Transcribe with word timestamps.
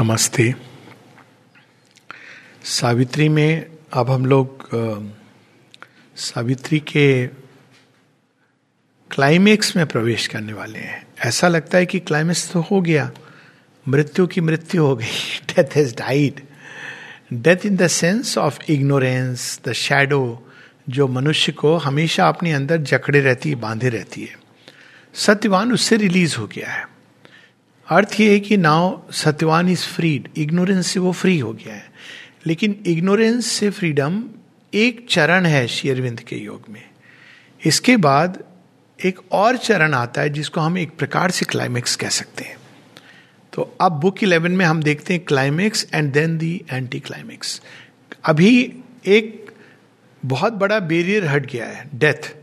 नमस्ते। 0.00 0.54
सावित्री 2.64 3.28
में 3.28 3.66
अब 3.92 4.10
हम 4.10 4.26
लोग 4.26 4.68
सावित्री 6.16 6.78
के 6.80 7.26
क्लाइमेक्स 9.10 9.76
में 9.76 9.86
प्रवेश 9.86 10.26
करने 10.26 10.52
वाले 10.52 10.78
हैं। 10.78 11.06
ऐसा 11.20 11.48
लगता 11.48 11.78
है 11.78 11.86
कि 11.86 11.98
क्लाइमेक्स 12.00 12.52
तो 12.52 12.60
हो 12.60 12.80
गया। 12.80 13.10
मृत्यु 13.88 14.26
की 14.26 14.40
मृत्यु 14.40 14.84
हो 14.84 14.96
गई। 14.96 15.40
Death 15.48 15.76
has 15.76 15.94
died 15.94 16.40
death 17.32 17.66
in 17.66 17.76
the 17.76 17.86
sense 17.86 18.38
of 18.38 18.58
ignorance 18.68 19.60
the 19.64 19.72
shadow 19.72 20.52
जो 20.88 21.08
मनुष्य 21.08 21.52
को 21.52 21.76
हमेशा 21.76 22.28
अपने 22.28 22.52
अंदर 22.52 22.76
जकड़े 22.76 23.20
रहती 23.20 23.48
है 23.48 23.54
बांधे 23.54 23.88
रहती 23.88 24.24
है। 24.24 24.38
सत्यवान 25.14 25.72
उससे 25.72 25.96
रिलीज़ 25.96 26.36
हो 26.36 26.46
गया 26.46 26.70
है। 26.70 26.97
अर्थ 27.88 28.20
ये 28.20 28.32
है 28.32 28.40
कि 28.40 28.56
now 28.56 29.12
Satyavan 29.12 29.68
is 29.68 29.86
freed 29.86 30.28
ignorance 30.36 30.86
से 30.86 31.00
वो 31.00 31.12
फ्री 31.12 31.38
हो 31.38 31.52
गया 31.52 31.74
है। 31.74 31.92
लेकिन 32.46 32.82
इग्नोरेंस 32.86 33.46
से 33.46 33.70
फ्रीडम 33.70 34.24
एक 34.74 35.06
चरण 35.10 35.46
है 35.46 35.66
शेयरविंद 35.68 36.20
के 36.20 36.36
योग 36.36 36.64
में। 36.68 36.82
इसके 37.66 37.96
बाद 37.96 38.44
एक 39.04 39.20
और 39.32 39.56
चरण 39.56 39.94
आता 39.94 40.20
है 40.20 40.30
जिसको 40.30 40.60
हम 40.60 40.78
एक 40.78 40.96
प्रकार 40.96 41.30
से 41.30 41.44
क्लाइमेक्स 41.44 41.96
कह 41.96 42.08
सकते 42.08 42.44
हैं। 42.44 42.56
तो 43.52 43.76
अब 43.80 43.92
बुक 43.92 44.22
इलेवन 44.22 44.52
में 44.52 44.64
हम 44.64 44.82
देखते 44.82 45.14
हैं 45.14 45.24
climax 45.24 45.86
and 45.94 46.12
then 46.12 46.38
the 46.38 46.64
anticlimax 47.00 47.62
अभी 48.24 48.74
एक 49.06 49.50
बहुत 50.24 50.52
बड़ा 50.52 50.78
बेरियर 50.80 51.26
हट 51.26 51.46
गया 51.46 51.66
है 51.66 51.88
डेथ 51.94 52.37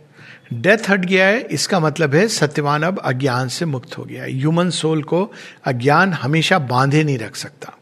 डेथ 0.56 0.90
हट 0.90 1.06
गया 1.06 1.28
है, 1.28 1.40
इसका 1.42 1.80
मतलब 1.80 2.16
है 2.16 2.28
सत्यवान 2.28 2.84
अब 2.84 3.00
अज्ञान 3.00 3.48
से 3.48 3.66
मुक्त 3.66 3.98
हो 3.98 4.04
गया 4.04 4.24
है। 4.24 4.32
ह्यूमन 4.32 4.70
सोल 4.70 5.02
को 5.04 5.32
अज्ञान 5.66 6.14
हमेशा 6.14 6.60
बांधे 6.60 7.04
नहीं 7.04 7.18
रख 7.18 7.36
सकता। 7.36 7.74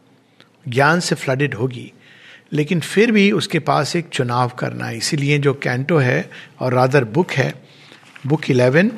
ज्ञान 0.68 1.00
से 1.00 1.14
फ्लडेड 1.14 1.54
होगी, 1.54 1.92
लेकिन 2.52 2.80
फिर 2.80 3.10
भी 3.12 3.30
उसके 3.32 3.58
पास 3.58 3.94
एक 3.96 4.08
चुनाव 4.08 4.50
करना 4.58 4.86
है। 4.86 4.96
इसीलिए 4.96 5.38
जो 5.38 5.54
कैंटो 5.54 5.98
है 5.98 6.30
और 6.60 6.74
रादर 6.74 7.04
बुक 7.04 7.32
है 7.32 7.52
बुक 8.26 8.50
इलेवन 8.50 8.90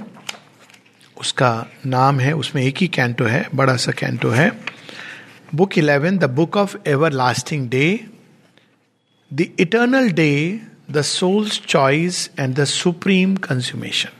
उसका 1.17 1.67
नाम 1.87 2.21
है, 2.21 2.33
उसमें 2.33 2.63
एक 2.63 2.79
ही 2.79 2.89
कैंटो 2.89 3.25
है, 3.25 3.47
बड़ा 3.55 3.77
सा 3.77 3.93
कैंटो 3.93 4.31
है। 4.31 4.51
Book 5.55 5.79
eleven 5.79 6.19
the 6.19 6.25
book 6.31 6.57
of 6.57 6.77
everlasting 7.13 7.69
day 7.69 7.89
the 9.31 9.47
eternal 9.61 10.11
day 10.11 10.61
the 10.89 11.03
soul's 11.03 11.61
choice 11.69 12.31
and 12.39 12.55
the 12.55 12.65
supreme 12.65 13.35
consummation 13.37 14.11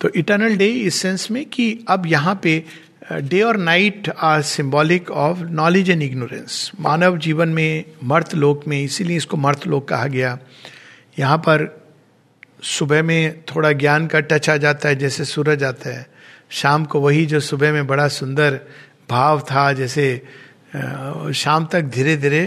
तो 0.00 0.08
इटर्नल 0.16 0.56
डे 0.56 0.66
इस 0.66 0.94
सेंस 0.94 1.30
में 1.30 1.44
कि 1.46 1.84
अब 1.88 2.06
यहाँ 2.06 2.38
पे 2.42 2.64
डे 3.12 3.40
और 3.42 3.56
night 3.56 4.08
are 4.08 4.42
symbolic 4.42 5.10
of 5.10 5.38
knowledge 5.40 5.90
and 5.90 6.02
ignorance 6.02 6.70
मानव 6.80 7.18
जीवन 7.18 7.48
में, 7.48 7.84
मर्त 8.04 8.34
लोक 8.34 8.66
में, 8.68 8.82
इसीलिए 8.82 9.16
इसको 9.16 9.36
मर्त 9.36 9.66
लोक 9.66 9.88
कहा 9.88 10.06
गया। 10.06 10.38
यहाँ 11.18 11.38
पर 11.38 11.66
सुबह 12.62 13.02
में 13.02 13.42
थोड़ा 13.44 13.72
ज्ञान 13.72 14.06
का 14.06 14.20
टच 14.20 14.48
आ 14.50 14.56
जाता 14.56 14.88
है, 14.88 14.96
जैसे 14.96 15.24
सूरज 15.24 15.64
आता 15.64 15.90
है। 15.90 16.06
शाम 16.50 16.84
को 16.84 17.00
वही 17.00 17.26
जो 17.26 17.40
सुबह 17.40 17.72
में 17.72 17.86
बड़ा 17.86 18.08
सुंदर 18.08 18.60
भाव 19.10 19.40
था, 19.40 19.72
जैसे 19.72 20.22
शाम 21.34 21.66
तक 21.72 21.82
धीरे 21.84 22.16
धीरे 22.16 22.44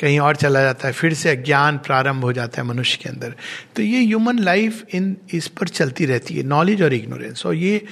कहीं 0.00 0.18
और 0.20 0.36
चला 0.36 0.62
जाता 0.62 0.88
है, 0.88 0.94
फिर 0.94 1.14
से 1.14 1.30
अज्ञान 1.30 1.78
प्रारंभ 1.78 2.22
हो 2.22 2.32
जाता 2.32 2.62
है 2.62 2.68
मनुष्य 2.68 2.98
के 3.02 3.08
अंदर। 3.08 3.34
तो 3.76 3.82
ये 3.82 4.04
ह्यूमन 4.04 4.38
लाइफ 4.38 4.84
इन 4.94 5.16
इस 5.32 5.48
पर 5.48 5.68
चलती 5.68 6.06
रहती 6.06 6.34
है 6.34 6.42
नॉलेज 6.42 6.82
और 6.82 6.92
इग्नोरेंस 6.92 7.46
और 7.46 7.54
ये 7.54 7.84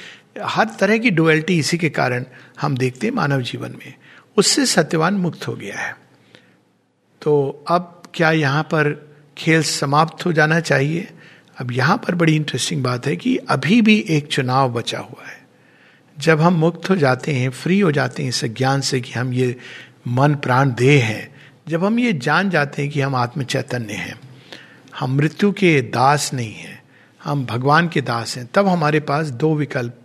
हर 0.42 0.68
तरह 0.80 0.98
की 0.98 1.10
डुअलिटी 1.10 1.58
इसी 1.58 1.78
के 1.78 1.90
कारण 1.90 2.24
हम 2.60 2.76
देखते 2.76 3.06
हैं 3.06 3.14
मानव 3.14 3.42
जीवन 3.42 3.70
में। 3.70 3.94
उससे 4.36 4.66
सत्यवान 4.66 5.14
मुक्त 5.14 5.48
हो 5.48 5.54
गया 5.54 5.78
है। 5.78 5.96
तो 7.22 7.64
अब 7.68 8.02
क्या 8.14 8.30
यहाँ 8.30 8.62
पर 8.62 9.14
खेल 9.38 9.62
समाप्त 9.62 10.26
हो 10.26 10.32
जाना 10.32 10.60
चाहिए? 10.60 11.08
अब 11.58 11.72
यहाँ 11.72 11.96
पर 11.96 12.14
बड़ी 12.14 12.36
इंटरेस्टिंग 12.36 12.82
बात 12.82 13.06
है 13.06 13.16
कि 13.16 13.36
अभी 13.36 13.82
भी 13.82 14.04
एक 14.08 14.26
चुनाव 14.26 14.72
बचा 14.72 14.98
हुआ 14.98 15.26
है। 15.26 15.46
जब 16.18 16.40
हम 16.40 16.54
मुक्त 16.54 16.90
हो 16.90 16.96
जाते 16.96 17.32
हैं 17.32 17.50
फ्री 17.50 17.80
हो 17.80 17.92
जाते 17.92 18.22
हैं, 18.22 18.28
इस 18.28 18.44
ज्ञान 18.44 18.80
से 18.80 19.00
कि 19.00 19.12
हम 19.12 19.32
ये 19.32 19.56
मन 20.08 20.34
प्राण 20.34 20.70
देह 20.70 21.04
हैं 21.04 21.33
जब 21.66 21.84
हम 21.84 21.98
ये 21.98 22.12
जान 22.12 22.50
जाते 22.50 22.82
हैं 22.82 22.90
कि 22.90 23.00
हम 23.00 23.14
आत्म 23.14 23.42
चैतन्य 23.42 23.94
हैं, 23.94 24.18
हम 24.98 25.14
मृत्यु 25.16 25.50
के 25.52 25.80
दास 25.82 26.30
नहीं 26.34 26.54
हैं, 26.54 26.82
हम 27.20 27.44
भगवान 27.46 27.88
के 27.88 28.00
दास 28.00 28.36
हैं, 28.36 28.48
तब 28.54 28.66
हमारे 28.68 29.00
पास 29.00 29.28
दो 29.28 29.54
विकल्प। 29.54 30.00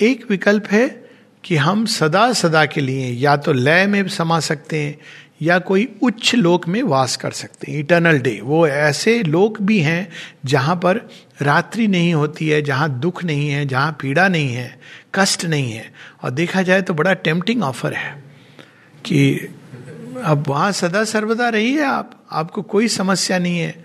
एक 0.00 0.24
विकल्प 0.30 0.66
है 0.66 0.86
कि 1.44 1.56
हम 1.56 1.84
सदा 1.86 2.32
सदा 2.32 2.64
के 2.66 2.80
लिए 2.80 3.10
या 3.12 3.36
तो 3.36 3.52
लय 3.52 3.86
में 3.86 4.06
समा 4.08 4.38
सकते 4.40 4.80
हैं 4.80 4.96
या 5.42 5.58
कोई 5.58 5.88
उच्च 6.02 6.34
लोक 6.34 6.68
में 6.68 6.82
वास 6.82 7.16
कर 7.16 7.30
सकते 7.30 7.70
हैं 7.72 7.78
इटर्नल 7.78 8.18
डे 8.18 8.38
वो 8.42 8.66
ऐसे 8.66 9.22
लोक 9.22 9.60
भी 9.60 9.78
हैं 9.80 10.08
जहाँ 10.44 10.76
पर 10.76 10.96
रात्रि 11.42 11.86
नहीं 11.88 12.12
होती 12.14 12.48
है, 12.48 12.60
जहाँ 12.62 12.88
दुख 13.00 13.24
नहीं 13.24 13.48
है, 13.48 13.66
जहाँ 13.66 13.96
पीड़ा 14.00 14.28
नहीं 14.28 14.54
है, 14.54 14.78
कष्ट 15.14 15.44
नहीं 15.44 15.72
है। 15.72 15.92
और 16.22 16.30
देखा 16.30 16.62
जाए 16.62 16.82
तो 16.82 16.94
बड़ा 16.94 17.12
टेम्पटिंग 17.14 17.62
ऑफ़र 17.62 17.92
है 17.92 18.12
कि 19.04 19.48
अब 20.22 20.44
वहाँ 20.48 20.72
सदा 20.72 21.04
सर्वदा 21.04 21.48
रहिए 21.48 21.82
आप। 21.82 22.26
आपको 22.32 22.62
कोई 22.62 22.88
समस्या 22.88 23.38
नहीं 23.38 23.58
है। 23.58 23.84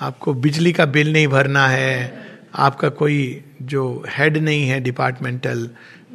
आपको 0.00 0.34
बिजली 0.34 0.72
का 0.72 0.86
बिल 0.86 1.12
नहीं 1.12 1.28
भरना 1.28 1.68
है। 1.68 2.24
आपका 2.54 2.88
कोई 2.88 3.44
जो 3.62 4.04
हेड 4.08 4.36
नहीं 4.36 4.68
है 4.68 4.80
डिपार्टमेंटल 4.80 5.70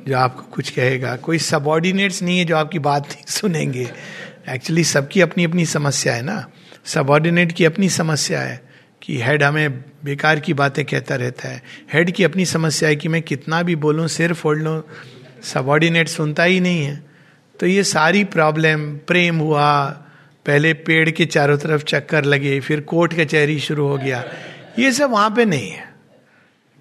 जो 0.08 0.18
आपको 0.18 0.42
कुछ 0.42 0.70
कहेगा। 0.70 1.16
कोई 1.16 1.38
सबॉर्डिनेट्स 1.38 2.24
नहीं 2.24 2.40
है 2.40 2.46
जो 2.46 2.56
आपकी 2.56 2.80
बात 2.80 3.08
नहीं 3.08 3.24
सुनेंगे। 3.28 3.90
एक्चुअली 4.50 4.84
सबकी 4.84 5.22
अपनी 5.22 5.44
अपनी 5.44 5.66
समस्या 5.66 6.14
है 6.14 6.22
ना। 6.22 6.48
सबॉर्डिनेट 6.86 7.52
की 7.52 7.66
अपनी 7.66 7.90
समस्या 7.90 8.42
है 8.42 8.64
कि 9.02 9.22
हेड 9.22 9.44
हमें 9.44 9.82
बेकार 9.82 10.40
की 10.40 10.54
बातें 10.54 10.86
कहता 10.86 11.16
रहता 11.16 11.50
है। 11.50 11.64
हेड 11.94 12.12
की 12.12 12.24
अपनी 12.24 12.46
समस्या 12.46 12.90
है 12.90 12.96
कि 12.96 13.08
मैं 13.08 13.22
कितना 13.22 13.64
भी 13.64 13.76
बोलूँ 13.76 14.08
सिर 14.08 14.34
फोड़ 14.34 14.58
लूँ 14.58 14.84
सबॉर्डिनेट 15.44 16.08
सुनता 16.08 16.44
ही 16.44 16.60
नहीं 16.60 16.84
है। 16.84 17.09
तो 17.60 17.68
ये 17.68 17.84
सारी 17.84 18.24
प्रॉब्लम 18.24 18.98
प्रेम 18.98 19.36
हुआ, 19.38 19.86
पहले 20.46 20.74
पेड़ 20.74 21.10
के 21.10 21.26
चारों 21.26 21.58
तरफ़ 21.58 21.84
चक्कर 21.84 22.26
लगे, 22.26 22.60
फिर 22.60 22.82
कोर्ट 22.82 23.14
कचहरी 23.14 23.60
शुरू 23.60 23.88
हो 23.88 23.98
गया। 23.98 24.24
ये 24.80 24.92
सब 24.92 25.12
वहाँ 25.12 25.30
पे 25.30 25.46
नहीं 25.46 25.70
है। 25.70 25.94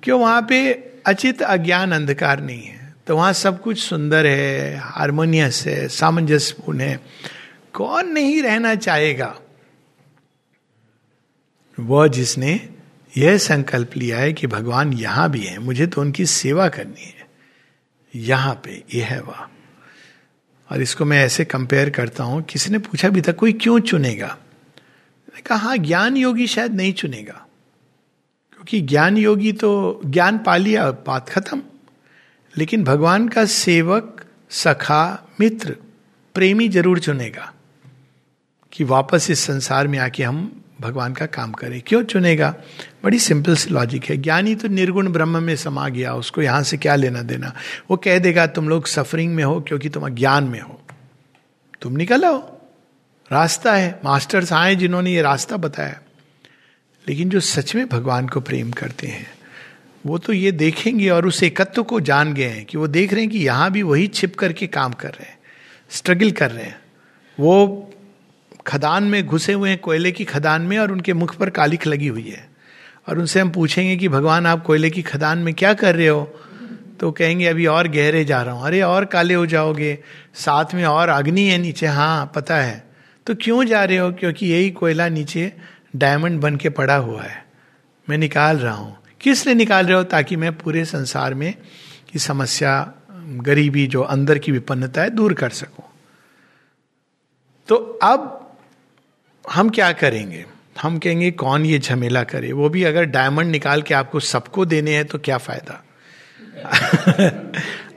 क्यों? 0.03 0.21
वहाँ 0.21 0.47
पे 0.49 0.72
अचित 1.06 1.43
अज्ञान 1.43 1.93
अंधकार 1.93 2.41
नहीं 2.41 2.62
है। 2.62 2.94
तो 3.06 3.16
वहाँ 3.16 3.33
सब 3.33 3.62
कुछ 3.62 3.78
सुंदर 3.78 4.27
है 4.27 4.77
हारमोनियस 4.77 5.65
है, 5.66 5.89
सामंजस्यपूर्ण 5.89 6.81
है। 6.81 7.00
कौन 7.72 8.09
नहीं 8.09 8.43
रहना 8.43 8.75
चाहेगा? 8.75 9.39
वह 11.81 12.09
जिसने 12.09 12.69
यह 13.16 13.39
संकल्प 13.39 13.91
लिया 13.97 14.19
है 14.19 14.33
कि 14.33 14.47
भगवान 14.47 14.93
यहाँ 14.93 15.31
भी 15.31 15.41
है, 15.41 15.59
मुझे 15.59 15.87
तो 15.87 16.00
उनकी 16.00 16.27
सेवा 16.27 16.69
करनी 16.69 17.05
है। 17.05 17.27
यहाँ 18.15 18.60
पे 18.65 18.84
यह 18.95 19.06
है 19.06 19.21
वह। 19.21 19.47
और 20.70 20.82
इसको 20.82 21.04
मैं 21.04 21.24
ऐसे 21.24 21.44
कंपेयर 21.44 21.90
करता 21.90 22.24
हूँ 22.24 22.42
किसी 22.42 22.70
ने 22.70 22.78
पूछा 22.78 23.08
भी 23.08 23.20
था, 23.22 23.32
कोई 23.32 23.52
क्यों 23.52 23.78
चुनेगा? 23.80 24.36
कहा 25.46 25.56
हाँ 25.58 25.76
ज्ञान 25.76 26.16
योगी 26.16 26.46
शायद 26.46 26.74
नहीं 26.74 26.92
चुनेगा, 26.92 27.44
क्योंकि 28.52 28.80
ज्ञान 28.80 29.16
योगी 29.16 29.52
तो 29.52 30.00
ज्ञान 30.04 30.38
पा 30.38 30.56
लिया, 30.56 30.90
बात 30.90 31.28
खत्म। 31.28 31.62
लेकिन 32.54 32.84
भगवान 32.84 33.28
का 33.28 33.44
सेवक, 33.44 34.24
सखा, 34.50 35.28
मित्र, 35.40 35.76
प्रेमी 36.34 36.68
ज़रूर 36.68 36.98
चुनेगा 36.98 37.52
कि 38.72 38.84
वापस 38.84 39.30
इस 39.30 39.40
संसार 39.40 39.88
में 39.88 39.98
आके 39.98 40.22
हम 40.22 40.57
भगवान 40.81 41.15
का 41.15 41.27
काम 41.27 41.53
करे। 41.53 41.81
क्यों 41.81 42.03
चुनेगा? 42.03 42.55
बड़ी 43.05 43.19
सिंपल 43.19 43.56
सी 43.56 43.71
लॉजिक 43.71 44.05
है। 44.05 44.16
ज्ञानी 44.16 44.55
तो 44.55 44.69
निर्गुण 44.69 45.12
ब्रह्म 45.12 45.43
में 45.43 45.56
समा 45.56 45.89
गया, 45.89 46.15
उसको 46.15 46.43
यहाँ 46.43 46.62
से 46.62 46.77
क्या 46.77 46.94
लेना 46.94 47.22
देना? 47.22 47.53
वो 47.91 47.97
कह 47.97 48.19
देगा, 48.19 48.47
तुम 48.47 48.69
लोग 48.69 48.87
सफरिंग 48.87 49.34
में 49.34 49.44
हो 49.44 49.61
क्योंकि 49.61 49.89
तुम 49.89 50.06
अज्ञान 50.06 50.44
में 50.44 50.61
हो। 50.61 50.83
तुम 51.83 51.92
निकल। 51.92 52.25
आओ 52.25 52.59
रास्ता 53.33 53.75
है। 53.75 54.01
मास्टर्स 54.04 54.53
आए 54.53 54.75
जिन्होंने 54.75 55.13
ये 55.13 55.22
रास्ता 55.22 55.57
बताया। 55.57 56.01
लेकिन 57.09 57.28
जो 57.28 57.41
सच 57.41 57.74
में 57.74 57.89
भगवान 57.89 58.28
को 58.28 58.41
प्रेम 58.41 58.71
करते 58.71 59.07
हैं, 59.07 59.27
वो 60.07 60.19
तो 60.19 60.33
ये 60.33 60.53
देखेंगे 60.53 61.09
और 61.09 61.27
उस 61.27 61.42
एकत्व 61.42 61.83
को 61.83 62.01
जान 62.01 62.34
गए 62.34 62.48
हैं 62.48 62.65
कि 62.65 62.78
वो 62.78 62.86
देख 62.86 63.13
रहे 63.13 63.22
हैं 63.22 63.31
कि 63.31 63.39
यहाँ 63.39 63.71
भी 63.71 63.83
वही 63.83 64.07
छिप 64.07 64.36
करके 64.36 64.66
काम 64.66 64.92
कर 64.92 65.09
रहे 65.09 65.27
हैं। 65.27 65.39
स्ट्रगल 65.91 66.31
कर 66.31 66.51
रहे 66.51 66.65
हैं। 66.65 66.81
वो 67.41 67.91
खदान 68.68 69.04
में 69.04 69.26
घुसे 69.26 69.53
हुए 69.53 69.70
हैं 69.70 69.78
कोयले 69.78 70.12
की 70.12 70.24
खदान 70.24 70.62
में 70.62 70.78
और 70.78 70.92
उनके 70.92 71.12
मुख 71.12 71.36
पर 71.36 71.50
कालिख 71.50 71.86
लगी 71.86 72.06
हुई 72.06 72.28
है। 72.28 72.48
और 73.09 73.18
उनसे 73.18 73.41
हम 73.41 73.50
पूछेंगे 73.50 73.97
कि, 73.97 74.09
भगवान, 74.09 74.47
आप 74.47 74.62
कोयले 74.62 74.91
की 74.91 75.03
खदान 75.03 75.38
में 75.38 75.54
क्या 75.54 75.74
कर 75.74 75.97
रहे 75.97 76.09
हो? 76.09 76.41
तो 77.00 77.12
कहेंगे, 77.12 77.47
अभी 77.47 77.66
और 77.66 77.88
गहरे 77.88 78.24
जा 78.24 78.42
रहा 78.42 78.54
हूँ। 78.54 78.66
अरे, 78.66 78.82
और 78.82 79.04
काले 79.04 79.34
हो 79.34 79.47
जाओगे। 79.47 79.98
साथ 80.34 80.65
में 80.74 80.84
और 80.84 81.09
अग्नि 81.09 81.42
है 81.42 81.59
नीचे। 81.59 81.86
हाँ 81.86 82.32
पता 82.34 82.56
है। 82.56 82.91
तो 83.26 83.34
क्यों 83.34 83.65
जा 83.65 83.84
रहे 83.84 83.97
हो? 83.97 84.12
क्योंकि 84.12 84.47
यही 84.47 84.71
कोयला 84.71 85.09
नीचे 85.09 85.53
डायमंड 85.97 86.41
बन 86.41 86.56
के 86.56 86.68
पड़ा 86.68 86.97
हुआ 86.97 87.22
है। 87.22 87.47
मैं 88.10 88.18
निकाल 88.18 88.56
रहा 88.56 88.74
हूँ। 88.74 88.97
किस 89.21 89.47
लिए 89.47 89.54
निकाल 89.54 89.86
रहे 89.86 89.97
हो? 89.97 90.03
ताकि 90.03 90.36
मैं 90.36 90.56
पूरे 90.59 90.84
संसार 90.84 91.34
में 91.34 91.54
की 92.12 92.18
समस्या, 92.18 92.92
गरीबी 93.21 93.86
जो 93.86 94.03
अंदर 94.03 94.38
की 94.38 94.53
विपन्नता 94.53 95.03
है, 95.03 95.10
दूर 95.10 95.34
कर 95.34 95.50
सकूँ। 95.50 95.84
तो 97.68 97.76
अब 98.03 98.37
हम 99.50 99.70
क्या 99.70 99.92
करेंगे? 99.92 100.46
हम 100.82 100.98
कहेंगे, 100.98 101.30
कौन 101.30 101.66
ये 101.66 101.78
झमेला 101.78 102.22
करे? 102.22 102.52
वो 102.52 102.68
भी 102.68 102.84
अगर 102.84 103.04
डायमंड 103.04 103.50
निकाल 103.50 103.82
के 103.82 103.94
आपको 103.94 104.20
सबको 104.20 104.66
देने 104.66 104.94
हैं 104.94 105.04
तो 105.04 105.18
क्या 105.18 105.38
फ़ायदा? 105.38 105.84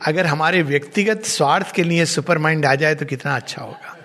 अगर 0.07 0.25
हमारे 0.25 0.61
व्यक्तिगत 0.61 1.23
स्वार्थ 1.23 1.71
के 1.71 1.83
लिए 1.83 2.05
सुपर 2.05 2.37
माइंड 2.37 2.65
आ 2.65 2.75
जाए 2.75 2.95
तो 2.95 3.05
कितना 3.05 3.35
अच्छा 3.35 3.61
होगा। 3.61 3.97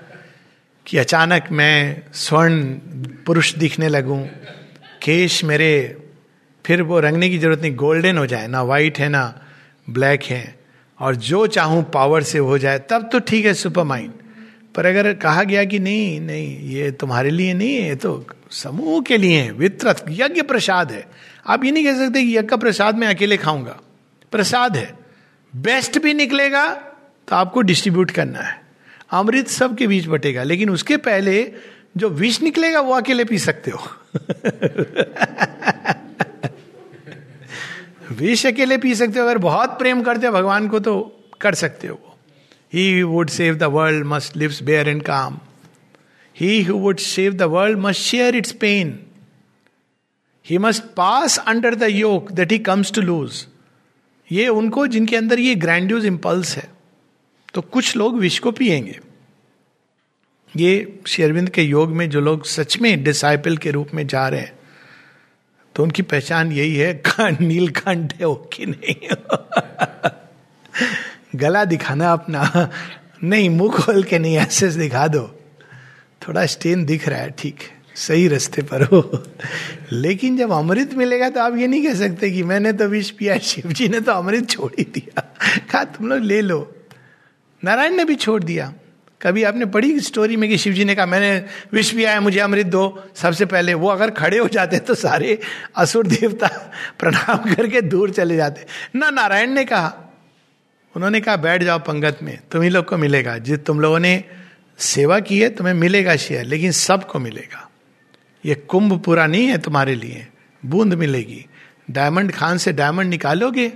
कि 0.86 0.98
अचानक 0.98 1.44
मैं 1.52 2.02
स्वर्ण 2.14 2.64
पुरुष 3.26 3.54
दिखने 3.54 3.88
लगूं, 3.88 4.22
केश 5.02 5.44
मेरे, 5.44 5.96
फिर 6.66 6.82
वो 6.82 7.00
रंगने 7.00 7.28
की 7.28 7.38
ज़रूरत 7.38 7.60
नहीं 7.60 7.76
गोल्डन 7.76 8.18
हो 8.18 8.26
जाए, 8.26 8.46
ना 8.46 8.62
वाइट 8.62 8.98
है, 8.98 9.08
ना 9.08 9.42
ब्लैक 9.90 10.22
है, 10.22 10.58
और 11.00 11.16
जो 11.16 11.46
चाहूँ 11.46 11.90
पावर 11.90 12.22
से 12.22 12.38
हो 12.38 12.58
जाए, 12.58 12.78
तब 12.78 13.08
तो 13.12 13.18
ठीक 13.18 13.46
है 13.46 13.54
सुपर 13.54 13.82
माइंड 13.82 14.12
पर 14.76 14.86
अगर 14.86 15.14
कहा 15.14 15.42
गया 15.42 15.64
कि 15.64 15.78
नहीं 15.78 16.20
नहीं, 16.20 16.60
ये 16.60 16.90
तुम्हारे 16.90 17.30
लिए 17.30 17.54
नहीं 17.54 17.76
है 17.76 17.96
तो 17.96 18.26
समूह 18.50 19.02
के 19.02 19.16
लिए 19.16 19.40
है 19.40 19.70
यज्ञ 20.08 20.42
प्रसाद 20.42 20.92
है। 20.92 21.06
आप 21.46 21.64
ये 21.64 21.70
नहीं 21.70 21.84
कह 21.84 21.94
सकते 21.94 22.22
कि 22.22 22.38
यज्ञ 22.38 22.56
प्रसाद 22.56 22.96
मैं 22.96 23.08
अकेले 23.08 23.36
खाऊँगा। 23.36 23.80
प्रसाद 24.32 24.76
है। 24.76 24.98
बेस्ट 25.56 25.98
भी 25.98 26.14
निकलेगा 26.14 26.82
तो 27.28 27.36
आपको 27.36 27.60
डिस्ट्रीब्यूट 27.60 28.10
करना 28.10 28.38
है। 28.38 28.60
अमृत 29.10 29.48
सबके 29.48 29.86
बीच 29.86 30.06
बटेगा, 30.06 30.42
लेकिन 30.42 30.70
उसके 30.70 30.96
पहले 30.96 31.52
जो 31.96 32.08
विष 32.08 32.42
निकलेगा, 32.42 32.80
वो 32.80 32.94
अकेले 32.94 33.24
पी 33.24 33.38
सकते 33.38 33.70
हो। 33.70 33.90
विष 38.12 38.46
अकेले 38.46 38.78
पी 38.78 38.94
सकते 38.94 39.18
हो, 39.18 39.26
अगर 39.26 39.38
बहुत 39.38 39.78
प्रेम 39.78 40.02
करते 40.02 40.26
हो, 40.26 40.32
भगवान 40.32 40.68
को 40.68 40.80
तो 40.80 41.24
कर 41.40 41.54
सकते 41.54 41.88
हो 41.88 42.15
he 42.74 43.02
would 43.02 43.30
save 43.30 43.54
the 43.54 43.62
world 43.62 44.06
must 44.06 44.36
lives 44.36 44.62
bear 44.62 44.88
and 44.88 45.02
calm 45.02 45.38
he 46.40 46.62
who 46.62 46.74
would 46.74 46.98
save 46.98 47.32
the 47.32 47.42
world 47.42 47.78
must 47.78 48.00
share 48.00 48.36
its 48.36 48.52
pain 48.52 49.00
he 50.46 50.58
must 50.58 50.82
pass 50.96 51.38
under 51.38 51.74
the 51.74 51.82
yoke 51.82 52.32
that 52.32 52.52
he 52.52 52.58
comes 52.58 52.92
to 52.92 53.00
loose 53.00 53.46
ये 54.32 54.48
उनको 54.48 54.86
जिनके 54.86 55.16
अंदर 55.16 55.38
ये 55.38 55.54
ग्रैंड्यूज 55.54 56.06
impulse 56.06 56.56
है 56.56 56.68
तो 57.54 57.60
कुछ 57.60 57.96
लोग 57.96 58.18
विष 58.18 58.38
को 58.38 58.52
पिएँगे 58.52 59.00
ये 60.56 60.98
शेरविंद 61.06 61.50
के 61.50 61.62
योग 61.62 61.90
में 61.90 62.10
जो 62.10 62.20
लोग 62.20 62.44
सच 62.44 62.78
में 62.78 63.04
डिसाइपल 63.04 63.56
के 63.56 63.70
रूप 63.70 63.88
में 63.94 64.06
जा 64.06 64.28
रहे 64.28 64.40
हैं 64.40 64.58
तो 65.74 65.82
उनकी 65.82 66.02
पहचान 66.02 66.52
यही 66.52 66.76
है, 66.76 67.02
नीलकंठ 67.20 68.14
है 68.14 68.26
वो 68.26 68.34
कि 68.34 68.66
नहीं? 68.66 69.08
गला 71.36 71.64
दिखाना 71.64 72.12
अपना। 72.12 72.70
नहीं, 73.24 73.50
मुँह 73.50 73.72
खोल 73.72 74.02
के 74.02 74.18
नहीं, 74.18 74.36
ऐसे 74.36 74.68
दिखा 74.68 75.08
दो। 75.08 75.40
थोड़ा 76.28 76.46
स्टेन 76.46 76.84
दिख 76.84 77.08
रहा 77.08 77.18
है, 77.18 77.30
ठीक। 77.30 77.56
सही 77.94 78.28
रास्ते 78.28 78.62
पर 78.62 78.82
हो। 78.82 79.24
लेकिन 79.92 80.36
जब 80.36 80.52
अमृत 80.52 80.94
मिलेगा 80.94 81.28
तो 81.30 81.40
आप 81.40 81.56
ये 81.56 81.66
नहीं 81.66 81.82
कह 81.82 81.94
सकते 81.94 82.30
कि 82.30 82.42
मैंने 82.42 82.72
तो 82.72 82.84
विष 82.84 83.10
पिया, 83.10 83.38
शिव 83.38 83.72
जी 83.72 83.88
ने 83.88 84.00
तो 84.00 84.12
अमृत 84.12 84.50
छोड़ 84.50 84.72
ही 84.78 84.84
दिया। 84.94 85.36
कहा, 85.72 85.84
तुम 85.84 86.08
लोग 86.08 86.18
ले 86.18 86.40
लो। 86.40 86.74
नारायण 87.64 87.92
ने 87.92 88.04
भी 88.04 88.14
छोड़ 88.14 88.44
दिया। 88.44 88.74
कभी 89.22 89.42
आपने 89.42 89.64
पढ़ी 89.64 90.00
स्टोरी 90.00 90.36
में 90.36 90.50
कि 90.50 90.58
शिव 90.58 90.72
जी 90.72 90.84
ने 90.84 90.94
कहा, 90.94 91.06
मैंने 91.06 91.44
विष 91.72 91.90
पिया 91.90 92.12
है, 92.12 92.20
मुझे 92.20 92.40
अमृत 92.40 92.66
दो। 92.66 93.04
सबसे 93.14 93.44
पहले 93.44 93.74
वो 93.74 93.88
अगर 93.88 94.10
खड़े 94.10 94.38
हो 94.38 94.48
जाते 94.48 94.78
तो 94.78 94.94
सारे 94.94 95.38
असुर 95.76 96.06
देवता 96.06 96.72
प्रणाम 96.98 97.54
करके 97.54 97.80
दूर 97.80 98.10
चले 98.10 98.36
जाते। 98.36 98.66
ना 98.98 99.10
नारायण 99.10 99.50
ने 99.50 99.64
कहा 99.64 100.02
उन्होंने 100.96 101.20
कहा, 101.20 101.36
बैठ 101.36 101.62
जाओ 101.62 101.78
पंगत 101.78 102.18
में, 102.22 102.38
तुम 102.52 102.62
ही 102.62 102.68
लोग 102.68 102.84
को 102.84 102.96
मिलेगा। 102.96 103.38
जिस 103.38 103.58
तुम 103.58 103.80
लोगों 103.80 103.98
ने 103.98 104.24
सेवा 104.78 105.20
की 105.20 105.40
है, 105.40 105.48
तुम्हें 105.48 105.74
मिलेगा 105.74 106.16
शेयर, 106.16 106.44
लेकिन 106.44 106.70
सबको 106.70 107.18
मिलेगा। 107.18 107.70
ये 108.44 108.54
कुंभ 108.54 109.00
पूरा 109.00 109.26
नहीं 109.26 109.46
है 109.46 109.58
तुम्हारे 109.58 109.94
लिए, 109.94 110.26
बूंद 110.66 110.94
मिलेगी। 110.94 111.46
डायमंड 111.90 112.32
खान 112.32 112.58
से 112.58 112.72
डायमंड 112.72 113.10
निकालोगे, 113.10 113.72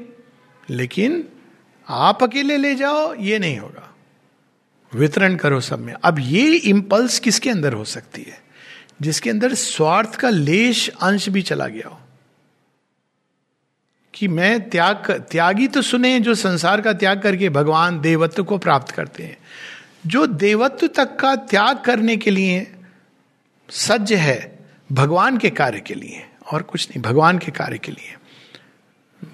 लेकिन 0.70 1.28
आप 1.88 2.22
अकेले 2.22 2.56
ले 2.56 2.75
जाओ, 2.75 3.14
ये 3.14 3.38
नहीं 3.38 3.58
होगा। 3.58 3.94
वितरण 4.94 5.37
करो 5.37 5.61
सब 5.61 5.78
में। 5.78 5.94
अब 6.05 6.17
ये 6.19 6.56
इंपल्स 6.56 7.19
किसके 7.19 7.50
अंदर 7.50 7.72
हो 7.72 7.84
सकती 7.84 8.22
है? 8.22 8.40
जिसके 9.02 9.31
अंदर 9.31 9.55
स्वार्थ 9.55 10.14
का 10.14 10.31
लेश 10.31 10.90
अंश 11.02 11.28
भी 11.28 11.43
चला 11.43 11.67
गया 11.67 11.88
हो। 11.88 12.00
कि 14.14 14.28
मैं 14.28 14.68
त्याग 14.70 15.10
त्यागी 15.30 15.66
तो 15.68 15.82
सुने 15.82 16.18
जो 16.20 16.34
संसार 16.34 16.80
का 16.80 16.92
त्याग 16.92 17.20
करके 17.22 17.48
भगवान 17.48 18.00
देवत्व 18.00 18.44
को 18.44 18.58
प्राप्त 18.58 18.90
करते 18.90 19.22
हैं। 19.22 19.36
जो 20.06 20.26
देवत्व 20.26 20.86
तक 20.86 21.16
का 21.16 21.34
त्याग 21.36 21.80
करने 21.80 22.16
के 22.16 22.30
लिए 22.30 22.66
सज्ज 23.68 24.12
है, 24.12 24.58
भगवान 24.92 25.38
के 25.38 25.50
कार्य 25.50 25.80
के 25.80 25.94
लिए 25.94 26.24
और 26.52 26.62
कुछ 26.62 26.88
नहीं, 26.90 27.02
भगवान 27.02 27.38
के 27.38 27.50
कार्य 27.50 27.78
के 27.78 27.92
लिए। 27.92 28.16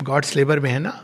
गॉड्स 0.02 0.36
लेबर 0.36 0.60
में 0.60 0.70
है 0.70 0.78
ना? 0.78 1.02